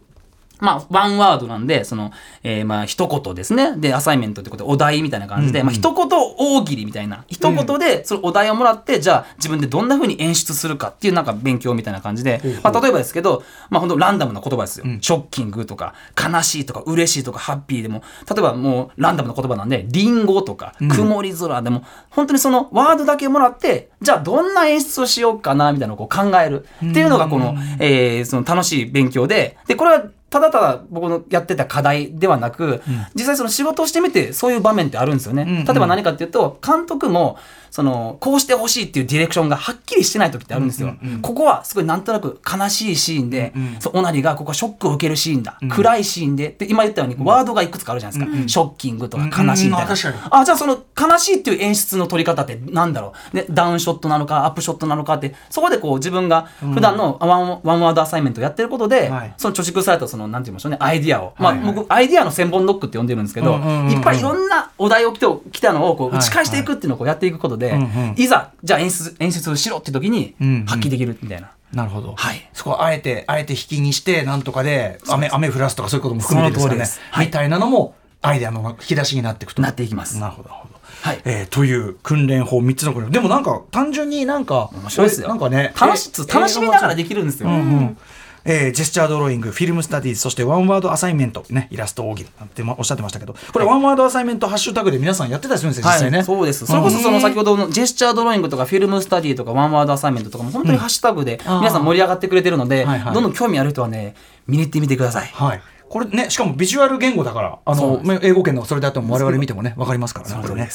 [0.59, 2.11] まあ、ワンワードなんで、その、
[2.43, 3.75] えーまあ、一言ですね。
[3.77, 7.25] で、アサイメントってことで、お題みたいな感じで、まあ、一言大喜利みたいな。
[7.27, 14.85] 一言で、そのお題をもらって、じゃあ、自分でどんな風に演出するかっていう、なんか勉強みたいな感じで、まあ、例えばですけど、まあ、本当ランダムな言葉ですよ。
[15.01, 32.81] ショッキングとか、悲しいとか、嬉しいとか、ハッピーでも、例えばもう、ランダムな言葉なんで、リンゴとか、曇り空でも、本当にそのワードだけもらって、じゃあ、どんな演出をしようかな、みたいなのをこう考えるっていうのが、この、えーその楽しい勉強で、で、これは、ただただ僕のやってた課題ではなく、
[33.13, 35.65] 実際その仕事をしてみてそういう場面ってあるんですよね。
[35.67, 37.37] 例えば何かっていうと監督も
[37.75, 46.55] そのこうしてほしいっていうディレクションがはっきりしてない時ってあるんですよ、ここはすごいなんとなく悲しいシーンで、そうオナニーがここはショックを受けるシーンだ、暗いシーンで。
[46.57, 59.33] で今言ったようにワードがいくつかあるじゃないですか、ショッキングとか悲しいみたいな、うんうんあじゃあその悲しいっていう演出の取り方ってなんだろう、ね、ダウンショットなのかアップショットなのかってそこでこう自分が普段の one,、one word assignment をやってることで、はい。
[59.37, 61.61] その貯蓄されたそのなんて言いましょうねアイディアを、まあはい。
[61.63, 66.19] はい僕アイディアの千本ノックって呼んでるんですけど、うんうんうんうんいっぱいいろんなお題を来て来たのをこうはい。
[66.19, 68.15] 打ち返していくっていうのをこうやっていくことで、うんうん。
[68.17, 70.65] いざじゃあ演出演出しろって時にうんうん。
[70.65, 71.51] 発揮できるみたいな。
[71.73, 72.49] なるほど、はい。
[72.53, 76.85] そこはあえてあえて引きにしてなんとかで雨雨降らすとかそういうことも含めてですかね。
[76.85, 76.99] す。
[77.11, 77.25] はい。
[77.25, 79.61] みたいなのもアイデアの引き出しになっていくと。
[79.61, 80.17] なっていきます。
[80.19, 81.21] なるほどはい。
[81.25, 85.27] えーという訓練法3つの訓練でもなんか単純になんか面白いですよ。
[85.27, 87.49] なんかね楽しえー楽しみながらできるんですよ。
[87.49, 87.97] うんうん
[88.45, 96.17] えージェスチャードローイング、フィルムスタディーズ、そしてワンワードアサイメント、ね、イラスト大喜利なんておっしゃってましたけど、これ、ワンワードアサイメントハッシュタグで皆さんやってたりするんですよ、実際ね。
[96.17, 96.65] はい、そうです。
[96.65, 104.15] それこそその先ほどのジェスチャードローイングとかフィルムスタディとかワンワードアサイメントとかも本当にハッシュタグで皆さん盛り上がってくれてるので、はいはいどんどん興味ある人はね、
[104.45, 105.27] 見に行ってみてください。
[105.27, 105.61] はい。
[105.89, 110.69] これね、しかもビジュアル言語だから、あの、英語圏のそれだとも我々見てもね、わかりますからね、これね。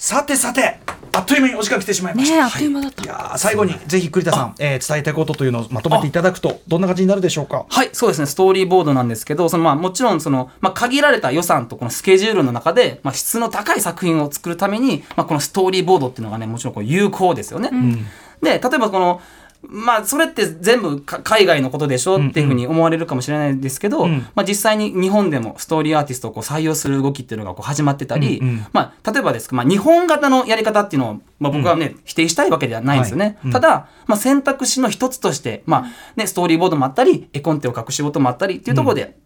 [0.00, 0.78] さてさて、
[1.12, 2.34] あっという間にお時間来てしまいました。
[2.34, 7.66] ねえあっという間だったいやー最後にぜひ栗田さん、えー伝えたいことというのをまとめていただくと、どんな感じになるでしょうか？
[7.68, 17.70] はい、そうですね、ストーリーボードなんですけど、そのまあもちろんその、まあ、限られた予算とこのスケジュールの中で、まあ、質の高い作品を作るために、まあ、このストーリーボードっていうのがね、もちろんこう有効ですよね。
[18.40, 19.20] で、例えばこの、
[19.62, 28.66] まあ、それって全部か海外のことでしょっていうふうに思われるかもしれないですけど、んまあ、実際に日本でもストーリーアーティストをこう採用する動きっていうのがこう始まってたり、うんうん。
[28.72, 33.24] まあ、例えばですけど、まあ、日本型のやり方っていうのを、まあ、僕はね、否定したいわけではないんですよね。
[33.24, 33.52] はいうん。
[33.52, 35.86] ただ、まあ、選択肢の一つとして、まあ
[36.16, 39.16] ね、ストーリーボードもあったり絵コンテを書く仕事もあったりっていうところで、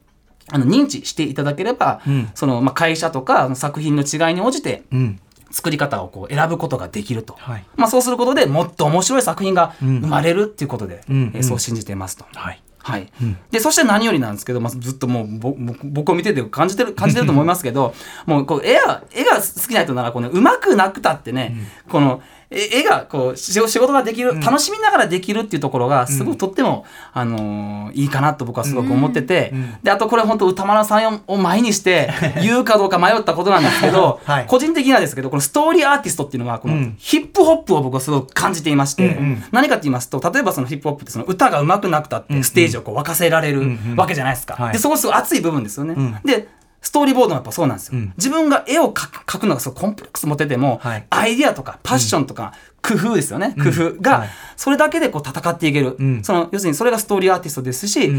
[0.51, 2.31] あの認知していただければ、ん。
[2.35, 5.21] そのまあ、会社とか作品の違いに応じてうん。
[5.55, 7.65] 作り方をこう選ぶことができると、はい。
[7.77, 10.01] まあ、そうすることでもっと面白い作品がん。
[10.01, 12.25] 生まれるっていうことで、うんえーそう信じていますと。
[12.35, 12.61] はい。
[12.79, 13.11] はい。
[13.51, 15.29] でそして何よりなんですけど、まあ、ずっともう
[15.85, 17.95] 僕を見てて感じてる感じてると思いますけど
[18.27, 21.57] もうこう絵が絵が好きな人ならこの上手くなくたってね、
[21.89, 29.53] このえ絵がこうし仕事ができる、楽しみながらできるっていうところがすごくとっても、あのーいいかなと僕はすごく思ってて、
[29.83, 32.11] であとこれ本当歌丸さんを前にして
[32.43, 34.47] 言うかどうか迷ったことなんですけど、 はい。
[34.47, 36.95] 個人的にはですけどこのストーリーアーティストっていうのはこのうん。
[36.99, 39.45] ヒップホップを僕はすごく感じていまして、うんうん。
[39.53, 44.57] 何かって言いますと例えばそのヒップホップってその歌が上手くなくたってステージをこう沸かせられるうんわけじゃないですか。
[44.59, 44.73] はい。
[44.73, 45.95] でそこすごい熱い部分ですよね。
[45.95, 46.21] ん。
[46.25, 46.49] で
[46.85, 47.99] ストーリーボードもやっぱそうなんですよ。
[47.99, 48.13] うん。
[48.19, 51.07] 自分が絵を描くのがすごいコンプレックス持ってても、はい。
[51.09, 54.29] アイディアとかパッションとか工夫ですよね、工夫はがい。
[54.57, 56.23] それだけでこう戦っていける、うん。
[56.23, 58.13] その要するにそれがストーリーアーティストですし、ん。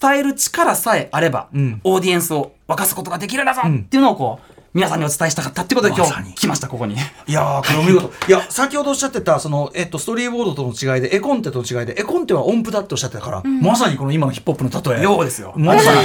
[0.00, 1.80] 伝える力さえあれば、うん。
[1.84, 3.84] オーディエンスを沸かすことができるんだぞん。
[3.86, 6.94] っていうのをこう皆さんにお伝えしたかったってことで今日来ましたここに。
[6.94, 8.10] いやー、これお見事。
[8.28, 15.04] いや、先ほどおっしゃってた、その、えっと、ストーリーボードとの違いで、絵コンテとの違いで、絵コンテは音符だっておっしゃってたから、まさにこの今のヒップホップの例え。
[15.04, 16.00] ようですよまさに。
[16.00, 16.02] う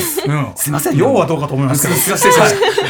[0.54, 0.54] ん。
[0.56, 2.00] すいません要はどうかと思いますけど。
[2.00, 2.42] すいませんはい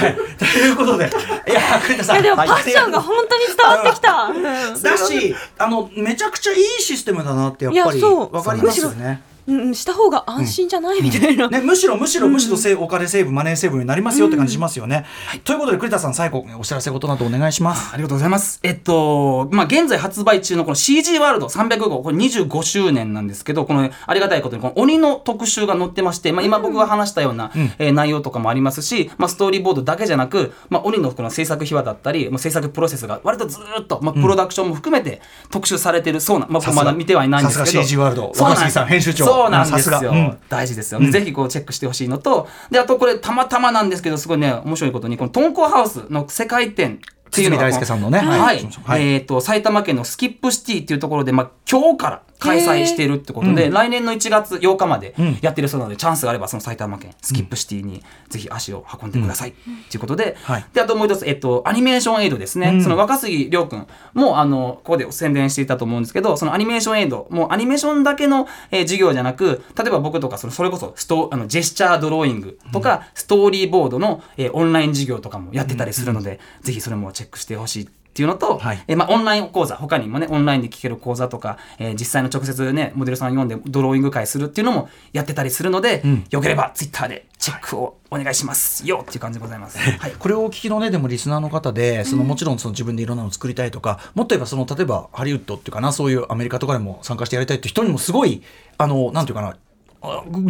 [0.04, 2.16] はいということで、いやー、栗田さん。
[2.16, 4.24] いやでもパはいッションが本当に伝わってきた。
[4.26, 9.22] うんだし、あの、めちゃくちゃいいシステムだなって、やっぱり、いやそうわかりますよね。
[9.48, 11.50] うん、した方が安心じゃないみたいな。
[11.50, 15.06] ね、むしろむしろむしろせいお金セーブマネーセーブになりますよって感じしますよね。
[15.44, 17.94] ということで栗田さん最後お知らせことなどお願いします。
[17.94, 18.60] ありがとうございます。
[18.64, 37.66] えっと、まあ、現在発売中のこの CG ワールド300号、これ25周年なんですけど、このありがたいことに、この鬼の特集が載ってまして、まあ、今僕が話したような、えー内容とかもありますし、まあ、ストーリーボードだけじゃなく、まあ、鬼のこの制作秘話だったり、まあ、制作プロセスが割とずーっと、まあ、プロダクションも含めて特集されてるそうな、まあ、まだ見てはいないんですけど。
[37.66, 40.12] さすが CG ワールド若杉さん編集長そうなんですよ。
[40.12, 42.48] うん大事ですよ、ぜひこうチェックしてほしいのと。
[42.70, 48.20] であとこれたまたまなんですけどすごいね面白いことにこのトンコハウスの世界展っていうのが堤大輔さんのね。
[48.20, 48.70] はい、はい。
[48.84, 49.14] はい。
[49.14, 59.54] えっ、と埼玉県のスキップシティっていうところで、まあ、今日から開催しているってことで、来年の1月8日までやってるそうなので、チャンスがあればその埼玉県スキップシティにぜひ足を運んでください、
[59.90, 60.66] ということで,、はい。
[60.74, 78.84] であともう一つ、えっと、アニメーションエイドですね、その若杉亮君もあのここで宣伝していたと思うんですけどそのアニメーションエイドもうアニメーションだけの、えー授業じゃなく例えば僕とかそのそれこそストあのジェスチャードローイングとか、ストーリーボードの、えーオンライン授業とかもやってたりするので、ぜひそれもチェックしてほしいっていうのと、はい。
[78.88, 88.88] えーまあ、オンライン講座他にもねオンラインで聞ける講座とか、えー実際の直接ねモデルさん読んでドローイング会するっていうのもやってたりするので、よければツイッターでチェックをお願いします。
[88.88, 89.80] よっていう感じでございます。
[89.80, 90.12] はい。
[90.12, 98.44] これをお聞きのねでもリスナーの方でそのもちろんその自分でいろんなのを作りたいとか、もっと言えばその例えばハリウッドっていうかなそういうアメリカとかでも参加してやりたいって人にもすごい
[98.78, 99.58] あのなんていうかなあ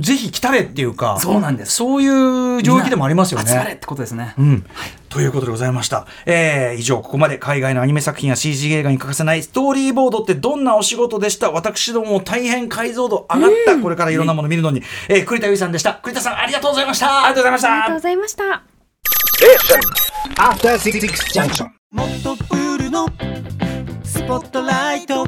[0.02, 3.48] ぜひ来たれっていうかそうなんですそういう領域でもありますよね。
[3.48, 4.34] 集まれってことですね。
[4.38, 4.66] うん、
[5.10, 6.08] ということでございました。
[6.26, 11.52] えー、以上、ここまで海外のアニメ作品や CG 映画に欠かせないストーリーボードってどんなお仕事でした？
[11.52, 16.00] 私どもも大変解像度上がった、これからいろんなもの見るのに、えー、栗田由衣さんでした。
[16.04, 17.26] 栗田さん、ありがとうございました。
[17.26, 18.00] ありがとうございましたありがとうご。
[18.00, 18.64] ざいました。
[20.42, 23.08] After Six Junction もっとプールの
[24.04, 25.28] スポットライト